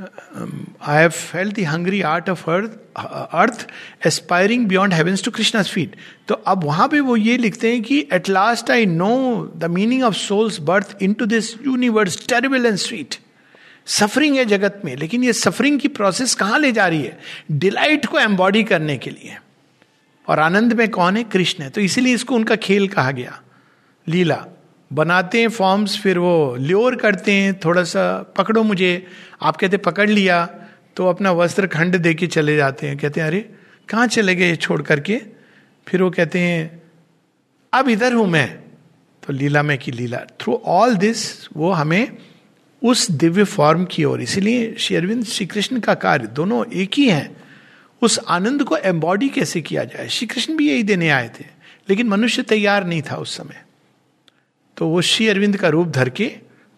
I 0.00 1.00
have 1.00 1.10
felt 1.10 1.54
the 1.56 1.64
hungry 1.64 2.00
heart 2.02 2.28
of 2.30 2.50
earth 2.50 2.78
earth 3.32 3.66
aspiring 4.06 4.66
beyond 4.66 4.94
heavens 4.94 5.24
to 5.24 5.30
Krishna's 5.30 5.68
feet 5.68 5.94
तो 6.28 6.34
अब 6.46 6.64
वहाँ 6.64 6.88
पे 6.88 7.00
वो 7.00 7.16
ये 7.16 7.36
लिखते 7.36 7.72
हैं 7.72 7.82
कि 7.82 7.98
at 8.12 8.28
last 8.28 8.70
I 8.70 8.86
know 8.86 9.08
the 9.56 9.70
meaning 9.70 10.02
of 10.02 10.14
soul's 10.14 10.60
birth 10.60 10.96
into 11.12 11.26
this 11.26 11.54
universe 11.54 12.26
terrible 12.28 12.66
and 12.66 12.76
sweet 12.76 13.14
suffering 13.86 14.36
है 14.36 14.44
जगत 14.44 14.80
में, 14.84 14.94
लेकिन 14.96 15.24
ये 15.24 15.32
सफरिंग 15.32 15.80
की 15.80 15.88
प्रोसेस 15.88 16.34
कहाँ 16.34 16.58
ले 16.58 16.72
जा 16.72 16.86
रही 16.86 17.02
है? 17.02 17.18
डिलाइट 17.52 18.06
को 18.06 18.18
एम्बॉडी 18.18 18.62
करने 18.64 18.96
के 18.98 19.10
लिए। 19.10 19.36
और 20.28 20.38
आनंद 20.38 20.72
में 20.72 20.88
कौन 20.88 21.16
है? 21.16 21.24
कृष्ण 21.24 21.64
है। 21.64 21.70
तो 21.70 21.80
इसीलिए 21.80 22.14
इसको 22.14 22.34
उनका 22.34 22.56
खेल 22.56 22.88
कहा 22.88 23.10
गया। 23.10 23.42
लीला। 24.08 24.46
बनाते 24.92 25.40
हैं 25.40 25.48
फॉर्म्स 25.48 25.98
फिर 25.98 26.18
वो 26.18 26.56
ल्योर 26.56 26.96
करते 26.96 27.32
हैं। 27.32 27.60
थोड़ा 27.60 27.82
सा 27.82 28.34
पकड़ो 28.36 28.62
मुझे। 28.62 29.06
आप 29.42 29.56
कहते, 29.56 29.76
पकड़ 29.76 30.10
लिया। 30.10 30.46
तो 30.96 31.06
अपना 31.06 31.32
वस्त्र 31.32 31.66
खंड 31.66 31.96
दे 31.96 32.14
के 32.14 32.26
चले 32.26 32.56
जाते 32.56 32.86
हैं। 32.88 32.98
कहते 32.98 33.20
हैं, 33.20 33.26
अरे, 33.28 33.50
कहाँ 33.88 34.06
चले 34.06 34.34
गए 34.34 34.56
छोड़ 34.56 34.82
करके? 34.82 35.22
फिर 35.88 36.02
वो 36.02 36.10
कहते 36.10 36.38
हैं, 36.38 36.82
अब 37.72 37.88
इधर 37.88 38.12
हूँ 38.12 38.26
मैं। 38.26 38.58
तो 39.26 39.32
लीला 39.32 39.62
में 39.62 39.78
की 39.78 39.92
लीला। 39.92 40.18
थ्रू 40.40 40.62
ऑल 40.64 40.94
दिस 40.94 41.48
वो 41.56 41.72
हमें 41.72 42.16
उस 42.84 43.10
दिव्य 43.10 43.44
फॉर्म 43.44 43.84
की 43.84 44.04
ओर। 44.04 44.22
इसीलिए 44.22 44.74
श्री 44.78 44.96
अरविंद 44.96 45.24
श्री 45.24 45.46
कृष्ण 45.46 45.80
का 45.80 45.94
कार्य 45.94 46.26
दोनों 46.26 46.64
एक 46.72 46.90
ही 46.96 47.08
हैं। 47.08 47.45
उस 48.02 48.18
आनंद 48.28 48.64
को 48.64 48.76
एम्बॉडी 48.76 49.28
कैसे 49.28 49.60
किया 49.60 49.84
जाए? 49.84 50.08
श्री 50.08 50.26
कृष्ण 50.26 50.56
भी 50.56 50.68
यही 50.68 50.82
देने 50.82 51.08
आए 51.10 51.28
थे, 51.40 51.44
लेकिन 51.88 52.08
मनुष्य 52.08 52.42
तैयार 52.42 52.84
नहीं 52.86 53.02
था 53.02 53.16
उस 53.16 53.36
समय। 53.36 53.62
तो 54.76 54.88
वो 54.88 55.00
श्री 55.00 55.28
अरविंद 55.28 55.56
का 55.56 55.68
रूप 55.68 55.88
धर 55.88 56.08
के 56.08 56.26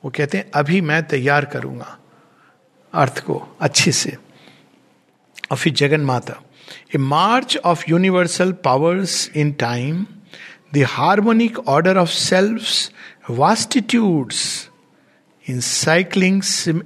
वो 0.04 0.10
कहते 0.10 0.38
हैं, 0.38 0.50
अभी 0.54 0.80
मैं 0.80 1.02
तैयार 1.08 1.44
करूँगा 1.44 1.98
अर्थ 2.92 3.18
को 3.18 3.56
अच्छे 3.60 3.92
से। 3.92 4.16
और 5.50 5.56
फिर 5.56 5.72
Jagan 5.72 6.00
Mata 6.00 6.40
a 6.94 6.98
march 6.98 7.56
of 7.56 7.84
universal 7.88 8.52
powers 8.64 9.30
in 9.36 9.52
time 9.52 10.06
the 10.74 10.84
harmonic 10.88 11.58
order 11.68 11.96
of 11.96 12.08
self 12.08 13.30
vastitudes 13.30 14.70
in 15.46 15.60
cycling 15.60 16.42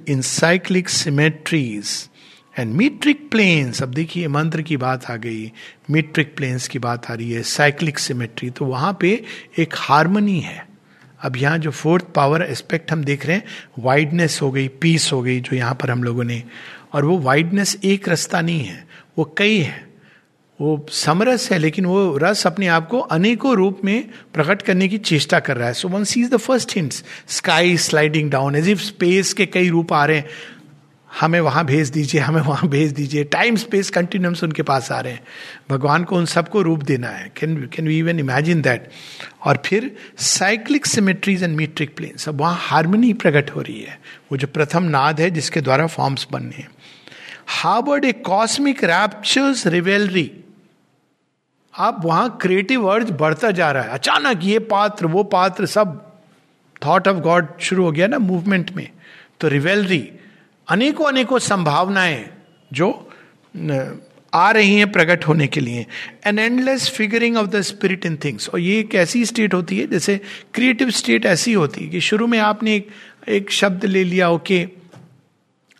in 0.09 0.21
cyclic 0.21 0.89
symmetries 0.89 2.09
and 2.55 2.73
metric 2.73 3.29
planes 3.31 3.81
अब 3.83 3.89
देखिए, 3.89 4.27
मंत्र 4.27 4.61
की 4.61 4.77
बात 4.77 5.05
आ 5.05 5.15
गई 5.15 5.51
मीट्रिक 5.91 6.35
प्लेन्स 6.35 6.67
की 6.67 6.79
बात 6.79 7.09
आ 7.11 7.13
रही 7.13 7.31
है 7.31 7.41
साइक्लिक 7.43 7.99
सिमेट्री 7.99 8.49
तो 8.49 8.65
वहाँ 8.65 8.97
पे 9.01 9.23
एक 9.59 9.73
हारमोनी 9.77 10.39
है। 10.39 10.65
अब 11.21 11.37
यहाँ 11.37 11.57
जो 11.57 11.71
फोर्थ 11.71 12.05
पावर 12.15 12.41
एस्पेक्ट 12.41 12.91
हम 12.91 13.03
देख 13.03 13.25
रहे 13.25 13.35
हैं 13.37 13.43
वाइडनेस 13.79 14.39
हो 14.41 14.51
गई 14.51 14.67
पीस 14.67 15.11
हो 15.13 15.21
गई, 15.21 15.39
जो 15.39 15.55
यहाँ 15.55 15.73
पर 15.73 15.91
हम 15.91 16.03
लोगों 16.03 16.23
ने, 16.23 16.43
और 16.93 17.05
वो 17.05 17.17
वाइडनेस 17.17 17.77
एक 17.83 18.09
रास्ता 18.09 18.41
नहीं 18.41 18.63
है, 18.63 18.85
वो 19.17 19.33
कई 19.37 19.57
है। 19.57 19.91
वो 20.59 20.85
समरस 20.91 21.51
है, 21.51 21.57
लेकिन 21.57 21.85
वो 21.85 22.17
रस 22.17 22.45
अपने 22.47 22.67
आप 22.67 22.87
को 22.87 22.99
अनेकों 22.99 23.55
रूप 23.55 23.79
में 23.85 24.09
प्रकट 24.33 24.61
करने 24.61 24.87
की 24.87 24.97
चेष्टा 24.97 25.39
कर 25.39 25.57
रहा 25.57 25.67
है। 25.67 25.73
So 25.73 25.87
one 25.87 26.03
sees 26.03 26.29
the 26.29 26.37
first 26.37 26.75
hints 26.75 27.03
sky 27.27 27.77
sliding 27.77 28.29
down 28.31 28.55
as 28.55 28.69
if 28.69 28.79
space 28.79 29.33
के 29.33 29.45
कई 29.45 29.69
रूप 29.69 29.93
आ 29.93 30.05
रहे 30.05 30.17
हैं। 30.17 30.25
हमें 31.19 31.39
वहाँ 31.39 31.65
भेज 31.65 31.89
दीजिए, 31.89 32.21
हमें 32.21 32.41
वहाँ 32.41 32.69
भेज 32.69 32.91
दीजिए। 32.91 33.23
टाइम 33.23 33.55
स्पेस 33.55 33.89
कंटिन्यूम्स 33.89 34.43
उनके 34.43 34.61
पास 34.61 34.91
आ 34.91 34.99
रहे 34.99 35.13
हैं। 35.13 35.23
भगवान 35.69 36.03
को 36.03 36.17
उन 36.17 36.25
सबको 36.25 36.61
रूप 36.61 36.83
देना 36.83 37.07
है। 37.07 37.31
Can 37.37 37.55
can 37.73 37.87
we 37.87 37.99
even 37.99 38.19
imagine 38.19 38.61
that 38.61 38.89
और 39.43 39.61
फिर 39.65 39.95
cyclic 40.17 40.85
symmetries 40.85 41.43
and 41.43 41.55
metric 41.55 41.95
planes 41.95 42.29
अब 42.29 42.41
वहाँ 42.41 42.57
हारमोनी 42.59 43.13
प्रकट 43.13 43.49
हो 43.49 43.61
रही 43.61 43.81
है। 43.81 43.99
वो 44.31 44.37
जो 44.37 44.47
प्रथम 44.47 44.83
नाद 44.83 45.21
है, 45.21 45.29
जिसके 45.31 45.61
द्वारा 45.61 45.87
फॉर्म्स 45.87 46.27
बनने 46.31 46.55
हैं। 46.55 46.69
Harboured 47.47 48.05
a 48.05 48.11
cosmic 48.11 48.83
rapture's 48.83 49.67
revelry 49.67 50.31
आप 51.73 52.01
वहाँ 52.05 52.37
क्रिएटिव 52.41 52.85
अर्ज़ 52.85 53.11
बढ़ता 53.11 53.51
जा 53.51 53.71
रहा 53.71 53.83
है। 53.83 53.89
अचानक 53.89 54.39
ये 54.43 54.59
पात्र, 54.59 55.05
वो 55.05 55.23
पात्र 55.23 55.65
सब 55.65 56.13
थॉट 56.85 57.07
ऑफ़ 57.07 57.17
गॉड 57.17 57.47
शुरू 57.59 57.83
हो 57.83 57.91
गया 57.91 58.07
ना 58.07 58.19
मूवमेंट 58.19 58.71
में। 58.71 58.89
तो 59.39 59.47
रिवेलरी 59.47 60.11
अनेकों 60.67 61.05
अनेकों 61.05 61.39
संभावनाएँ 61.39 62.29
जो 62.73 63.09
आ 64.33 64.51
रही 64.51 64.75
हैं 64.75 64.91
प्रकट 64.91 65.27
होने 65.27 65.47
के 65.47 65.59
लिए। 65.59 65.85
An 66.25 66.39
endless 66.39 66.89
figuring 66.89 67.37
of 67.37 67.47
the 67.47 67.61
spirit 67.61 68.05
in 68.05 68.17
things 68.23 68.49
और 68.49 68.59
ये 68.59 68.79
एक 68.79 68.95
ऐसी 68.95 69.25
स्टेट 69.25 69.53
होती 69.53 69.79
है 69.79 69.87
जैसे 69.87 70.19
क्रिएटिव 70.53 70.89
स्टेट 70.89 71.25
ऐसी 71.25 71.53
होती 71.53 71.83
है 71.83 71.89
कि 71.89 72.01
शुरू 72.01 72.27
में 72.27 72.39
आपने 72.39 72.75
एक, 72.75 72.89
एक 73.29 73.51
शब्द 73.51 73.85
ले 73.85 74.03
लिया 74.03 74.29
ओके 74.29 74.67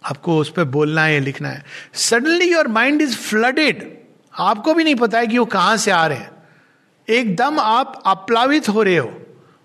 आपको 0.06 0.38
उस 0.38 0.52
पर 0.52 0.64
बोलना 0.64 1.04
है 1.04 1.20
लिखना 1.20 1.50
है। 1.50 1.64
Suddenly 1.94 2.52
your 2.52 2.68
mind 2.68 3.02
is 3.02 3.16
flooded 3.16 3.84
आपको 4.34 4.74
भी 4.74 4.84
नहीं 4.84 4.96
पता 4.96 5.20
है 5.20 5.28
कि 5.28 5.38
वो 5.38 5.46
कहाँ 5.46 5.78
से 5.78 5.92
आ 5.92 6.06
रहे 6.08 6.18
हैं। 6.18 6.32
एकदम 7.08 7.60
आप 7.60 8.02
अप्लावित 8.06 8.70
हो 8.70 8.84
रहे 8.84 8.98
हो 8.98 9.22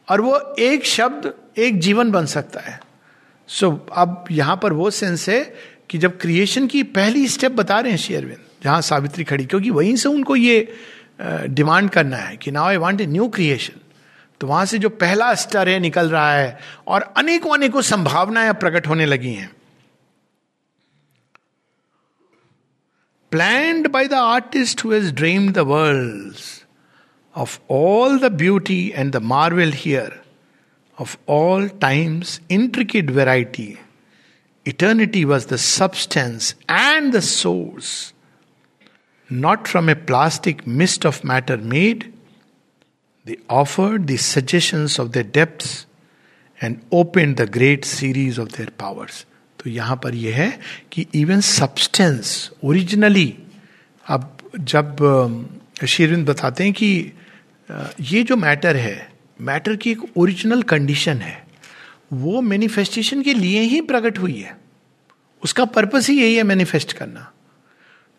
और 0.09 0.20
वो 0.20 0.38
एक 0.59 0.87
शब्द 0.87 1.33
एक 1.59 1.78
जीवन 1.78 2.11
बन 2.11 2.26
सकता 2.26 2.61
है। 2.61 2.81
सो 3.48 3.66
so, 3.66 3.92
अब 3.92 4.24
यहाँ 4.30 4.61
पर 4.62 4.72
वो 4.72 4.90
सेंस 4.90 5.28
है 5.28 5.54
कि 5.90 5.98
जब 5.98 6.18
क्रिएशन 6.18 6.66
की 6.66 6.82
पहली 6.82 7.28
स्टेप 7.28 7.52
बता 7.52 7.80
रहे 7.80 7.90
हैं 7.90 7.98
शेयरविंद 7.98 8.38
जहाँ 8.62 8.80
सावित्री 8.80 9.24
खड़ी 9.24 9.44
क्योंकि 9.44 9.70
वहीं 9.70 9.96
से 9.96 10.08
उनको 10.08 10.37
ये 10.37 10.74
डिमांड 11.48 11.90
करना 11.90 12.16
है 12.16 12.37
कि 12.37 12.50
now 12.50 12.66
I 12.66 12.76
want 12.76 13.00
a 13.00 13.06
new 13.06 13.28
creation 13.28 13.80
तो 14.40 14.46
वहाँ 14.46 14.64
से 14.64 14.78
जो 14.78 14.88
पहला 14.88 15.34
स्टर 15.34 15.68
है 15.68 15.78
निकल 15.78 16.11
रहा 16.11 16.32
है 16.32 16.58
और 16.87 17.02
अनेकों 17.16 17.54
अनेकों 17.54 17.82
संभावनाएँ 17.82 18.52
प्रकट 18.52 18.87
होने 18.87 19.06
लगी 19.06 19.32
हैं। 19.34 19.50
Planned 23.30 23.88
by 23.88 24.08
the 24.11 24.14
artist 24.14 24.80
has 24.80 25.12
dreamed 25.12 25.54
the 25.54 25.64
worlds 25.64 26.64
of 27.37 27.61
all 27.68 28.18
the 28.18 28.30
beauty 28.30 28.94
and 28.94 29.12
the 29.12 29.20
marvel 29.20 29.72
here, 29.84 30.12
of 30.97 31.17
all 31.25 31.69
time's 31.69 32.39
intricate 32.49 33.10
variety. 33.10 33.79
Eternity 34.65 35.25
was 35.25 35.47
the 35.47 35.58
substance 35.58 36.56
and 36.69 37.12
the 37.12 37.21
source, 37.21 38.13
not 39.29 39.67
from 39.67 39.89
a 39.89 39.95
plastic 39.95 40.65
mist 40.65 41.06
of 41.06 41.23
matter 41.23 41.58
made. 41.58 42.13
They 43.25 43.38
offered 43.49 44.08
the 44.08 44.17
suggestions 44.17 44.99
of 44.99 45.12
their 45.12 45.23
depths 45.23 45.86
and 46.62 46.82
opened 46.91 47.38
the 47.38 47.47
great 47.47 47.86
series 47.86 48.38
of 48.38 48.53
their 48.53 48.67
powers. 48.67 49.25
तो 49.60 49.69
यहां 49.69 49.95
पर 49.97 50.15
यह 50.15 50.36
है 50.36 50.60
कि 50.91 51.06
even 51.15 51.41
substance 51.41 52.51
originally 52.63 53.27
अब 54.10 54.38
जब 54.60 54.95
शेरविंद 55.88 56.25
बताते 56.29 56.63
हैं 56.63 56.73
कि 56.73 57.12
ये 58.12 58.23
जो 58.23 58.36
मैटर 58.36 58.75
है 58.75 59.07
मैटर 59.40 59.77
की 59.77 59.90
एक 59.90 59.98
ओरिजिनल 60.16 60.62
कंडीशन 60.62 61.16
है। 61.16 61.46
वो 62.12 62.40
मैनिफेस्टेशन 62.40 63.22
के 63.22 63.35
लिए 63.35 63.61
ही 63.61 63.81
प्रकट 63.81 64.18
हुई 64.18 64.40
है। 64.40 64.57
उसका 65.44 65.64
पर्पस 65.64 66.09
ही 66.09 66.20
यही 66.20 66.35
है 66.37 66.42
मैनिफेस्ट 66.42 66.92
करना। 66.92 67.33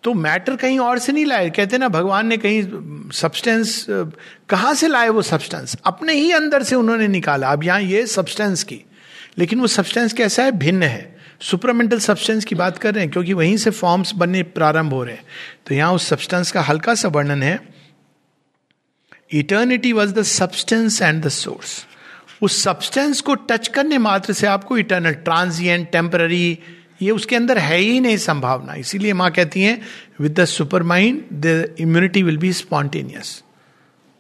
तो 0.04 0.14
मैटर 0.14 0.56
कहीं 0.56 0.80
और 0.80 1.00
से 1.00 1.12
नहीं 1.12 1.26
लाए। 1.26 1.50
कहते 1.50 1.78
ना, 1.78 1.88
भगवान 1.88 2.28
ने 2.28 2.38
कहीं 2.38 2.64
सब्सटेंस 3.12 3.86
कहाँ 4.50 4.74
से 4.74 4.88
लाए 4.88 5.10
वो 5.10 5.22
सब्सटेंस 5.22 5.76
अपने 5.86 6.14
ही 6.14 6.32
अंदर 6.32 6.64
से 6.64 6.76
उन्होंने 6.76 7.08
निकाला। 7.08 7.50
अब 7.50 7.64
यहाँ 7.64 7.82
ये 7.82 8.06
सब्सटेंस 8.08 8.64
की। 8.64 8.82
लेकिन 9.38 9.60
वो 9.60 9.68
सब्सटेंस 9.68 10.14
कैसा 10.14 10.44
है? 10.44 10.52
भिन्न 10.52 10.84
है। 10.84 11.18
सुपरमेंटल 11.42 12.00
सब्सटेंस 12.00 12.46
की 12.46 12.56
बात 12.56 12.78
कर 12.78 12.94
रहे 12.94 13.04
हैं, 13.04 13.12
क्योंकि 13.12 13.34
वहीं 13.34 13.58
से 13.58 13.70
फॉर्म्स 13.70 14.14
बनने 14.16 14.44
प्रारंभ 14.44 14.94
हो 14.94 15.04
रहे 15.04 15.16
हैं। 15.16 15.24
तो 15.68 15.76
यहाँ 15.76 15.94
उस 15.94 16.08
सब्सटेंस 16.08 16.52
का 16.52 16.62
हल्का 16.62 16.96
सा 16.96 17.08
वर्णन 17.08 17.44
है। 17.44 17.79
Eternity 19.32 19.94
was 19.94 20.14
the 20.14 20.22
substance 20.22 21.02
and 21.02 21.24
the 21.24 21.30
source 21.30 21.86
उस 22.42 22.64
सब्सटेंस 22.64 23.22
को 23.22 23.36
टच 23.36 23.68
करने 23.68 23.98
मात्र 23.98 24.34
से 24.34 24.48
आपको 24.48 24.78
इटर्नल 24.78 25.14
ट्रांसिएंट 25.26 25.90
टेम्पररी 25.92 26.58
ये 27.02 27.12
उसके 27.12 27.36
अंदर 27.36 27.58
है 27.58 27.78
ही 27.78 28.00
नहीं 28.00 28.18
संभावना। 28.18 28.74
इसीलिए 28.74 29.14
माँ 29.14 29.30
कहती 29.32 29.62
हैं 29.62 29.82
with 30.22 30.40
the 30.40 30.46
super 30.46 30.84
mind 30.84 31.22
the 31.34 31.76
immunity 31.80 32.24
will 32.24 32.38
be 32.38 32.54
spontaneous 32.54 33.44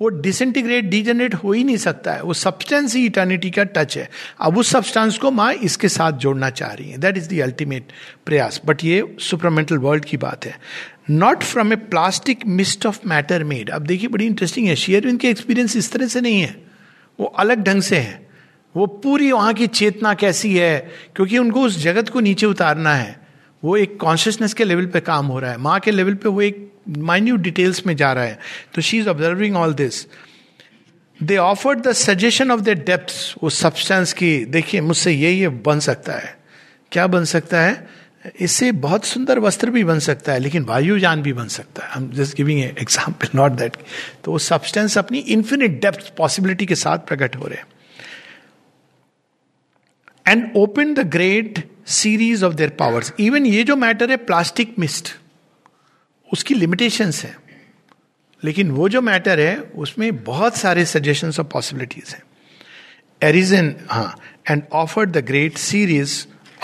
वो 0.01 0.09
डिसइंटीग्रेट 0.09 0.85
डिजेनरेट 0.85 1.33
हो 1.33 1.51
ही 1.51 1.63
नहीं 1.63 1.77
सकता 1.77 2.13
है। 2.13 2.23
वो 2.23 2.33
सब्सटेंस 2.33 2.95
ही 2.95 3.05
इटर्निटी 3.05 3.51
का 3.51 3.63
टच 3.63 3.97
है। 3.97 4.09
अब 4.41 4.57
उस 4.57 4.69
सब्सटेंस 4.69 5.17
को 5.17 5.31
माँ 5.31 5.53
इसके 5.53 5.89
साथ 5.89 6.11
जोड़ना 6.11 6.49
चाह 6.49 6.73
रही 6.73 6.89
है। 6.89 6.97
दैट 6.97 7.17
इज़ 7.17 7.35
द 7.35 7.39
अल्टीमेट 7.39 7.87
प्रयास। 8.25 8.61
बट 8.65 8.83
ये 8.83 9.15
सुपरमेंटल 9.19 9.77
वर्ल्ड 9.77 10.05
की 10.05 10.17
बात 10.17 10.45
है। 10.45 10.59
Not 11.09 11.43
from 11.43 11.73
a 11.73 11.75
plastic 11.75 12.39
mist 12.47 12.85
of 12.85 12.99
matter 13.05 13.43
made 13.43 13.69
अब 13.69 13.81
देखिए, 13.81 14.09
बड़ी 14.09 14.25
इंटरेस्टिंग 14.25 14.67
है। 14.67 14.75
शेयर 14.75 15.15
के 15.15 15.29
एक्सपीरियंस 15.29 15.77
इस 15.77 15.91
तरह 15.91 16.07
से 16.07 16.21
नहीं 16.21 16.41
है। 16.41 16.63
वो 17.19 17.25
अलग 17.25 17.63
ढंग 17.63 17.81
से 17.81 17.97
है। 17.97 18.29
वो 18.75 18.85
पूरी 18.85 19.31
वहाँ 19.31 19.53
की 19.53 19.67
चेतना 19.67 20.13
कैसी 20.13 20.57
है? 20.57 20.91
क्योंकि 21.15 21.37
उनको 21.37 21.61
उस 21.61 21.79
जगत 21.79 22.09
को 22.09 22.19
नीचे 22.19 22.45
उतारना 22.45 22.95
है। 22.95 23.18
वो 23.63 23.75
एक 23.77 23.99
कॉन्शियसनेस 23.99 24.53
के 24.53 24.63
लेवल 24.63 24.85
पे 24.85 24.99
काम 25.01 25.25
हो 25.25 25.39
रहा 25.39 25.51
है। 25.51 25.57
माँ 25.57 25.79
के 25.79 25.91
लेवल 25.91 26.13
पे 26.13 26.29
वो 26.29 26.41
एक 26.41 26.67
माइन्यूट 26.97 27.39
डिटेल्स 27.39 27.85
में 27.85 27.95
जा 27.95 28.11
रहा 28.13 28.23
है। 28.23 28.39
तो 28.75 28.81
she 28.81 28.99
is 28.99 29.09
observing 29.09 29.55
all 29.55 29.73
this 29.73 30.05
they 31.19 31.37
offered 31.37 31.79
the 31.79 31.91
suggestion 31.91 32.51
of 32.51 32.61
the 32.61 32.69
depth 32.85 33.13
वो 33.43 33.49
सब्सटेंस 33.49 34.13
की। 34.13 34.45
देखिए, 34.45 34.81
मुझसे 34.81 35.11
ये 35.11 35.31
ये 35.31 35.49
बन 35.49 35.79
सकता 35.79 36.13
है। 36.13 36.37
क्या 36.91 37.07
बन 37.07 37.25
सकता 37.25 37.61
है? 37.61 37.87
इससे 38.39 38.71
बहुत 38.73 39.05
सुंदर 39.05 39.39
वस्त्र 39.39 39.69
भी 39.69 39.83
बन 39.83 39.99
सकता 39.99 40.33
है, 40.33 40.39
लेकिन 40.39 40.63
वायुयान 40.63 41.21
भी 41.21 41.33
बन 41.33 41.47
सकता 41.47 41.85
है। 41.85 41.91
हम 41.91 42.09
just 42.11 42.37
giving 42.37 42.59
example 42.61 43.29
not 43.35 43.51
that 43.51 43.75
तो 44.23 44.31
वो 44.31 44.37
सब्सटेंस 44.39 44.97
अपनी 44.97 45.19
इन्फिनिट 45.29 45.79
डेप्थ 45.81 46.13
पॉसिबिलिटी 46.17 46.65
के 46.65 46.75
साथ 46.75 46.97
प्रकट 47.07 47.35
हो 47.35 47.47
रहे 47.47 47.57
हैं। 47.57 47.65
And 50.29 50.49
open 50.55 50.93
the 50.93 51.07
great 51.09 51.63
series 51.87 52.45
of 52.45 52.53
their 52.53 52.69
powers 52.69 53.13
even 53.19 53.45
ये 53.45 53.63
जो 53.63 53.75
मैटर 53.75 54.11
है 54.11 54.17
प्लास्टिक 54.17 54.75
मिस्ट 54.79 55.09
उसकी 56.29 56.53
लिमिटेशंस 56.53 57.23
है। 57.23 57.35
लेकिन 58.43 58.71
वो 58.71 58.89
जो 58.89 59.01
मैटर 59.01 59.39
है, 59.39 59.59
उसमें 59.59 60.23
बहुत 60.23 60.57
सारे 60.57 60.85
सजेशन 60.85 61.27
ऑफ़ 61.29 61.47
पॉसिबिलिटीज 61.47 62.09
हैं। 62.09 62.21
एरिजन 63.21 63.73
हाँ 63.89 64.15
and 64.49 64.63
offered 64.73 65.11
the 65.11 65.25
great 65.25 65.57
series 65.57 66.13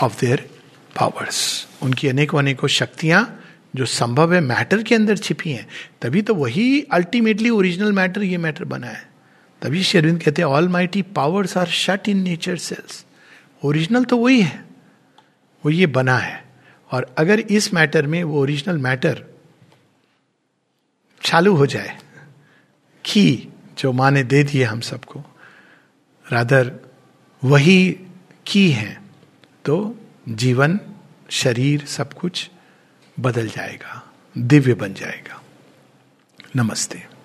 of 0.02 0.20
their 0.20 0.48
powers 0.96 1.66
उनकी 1.82 2.08
अनेकों 2.08 2.38
अनेकों 2.38 2.68
शक्तियाँ 2.68 3.40
जो 3.76 3.86
संभव 3.86 4.34
है 4.34 4.40
मैटर 4.40 4.82
के 4.82 4.94
अंदर 4.94 5.16
छिपी 5.16 5.50
हैं। 5.50 5.66
तभी 6.02 6.22
तो 6.22 6.34
वही 6.34 6.80
अल्टीमेटली 6.92 7.50
ओरिजिनल 7.50 7.92
मैटर 7.92 8.22
ये 8.22 8.36
मैटर 8.36 8.64
बना 8.64 8.86
है। 8.86 9.02
तभी 9.62 9.82
शेरविंद 9.82 10.22
कहते 10.22 10.42
हैं 10.42 10.48
all 10.48 10.68
mighty 10.68 11.02
powers 11.02 11.56
are 11.56 11.66
shut 11.66 12.08
in 12.08 12.22
nature 12.22 12.56
cells 12.56 13.04
original 13.64 14.04
तो 14.04 14.16
वही 14.16 14.40
है। 14.42 14.64
वो 15.64 15.70
ये 15.70 15.86
बना 15.86 16.18
है। 16.18 16.44
और 16.90 17.14
अगर 17.18 17.40
इस 17.40 17.74
मैटर 17.74 18.06
में 18.06 18.22
वो 18.24 18.40
ओरिजिनल 18.40 18.78
मैटर 18.78 19.24
चालू 21.22 21.54
हो 21.56 21.66
जाए, 21.66 21.98
की 23.04 23.48
जो 23.78 23.92
माँ 23.92 24.10
ने 24.10 24.22
दे 24.22 24.42
दिए 24.42 24.64
हम 24.64 24.80
सबको, 24.80 25.22
रादर 26.32 26.72
वही 27.44 28.00
की 28.46 28.70
है 28.70 29.00
तो 29.64 29.94
जीवन, 30.28 30.80
शरीर 31.30 31.84
सब 31.86 32.12
कुछ 32.12 32.50
बदल 33.20 33.48
जाएगा, 33.48 34.02
दिव्य 34.38 34.74
बन 34.74 34.94
जाएगा। 34.94 35.42
नमस्ते। 36.56 37.15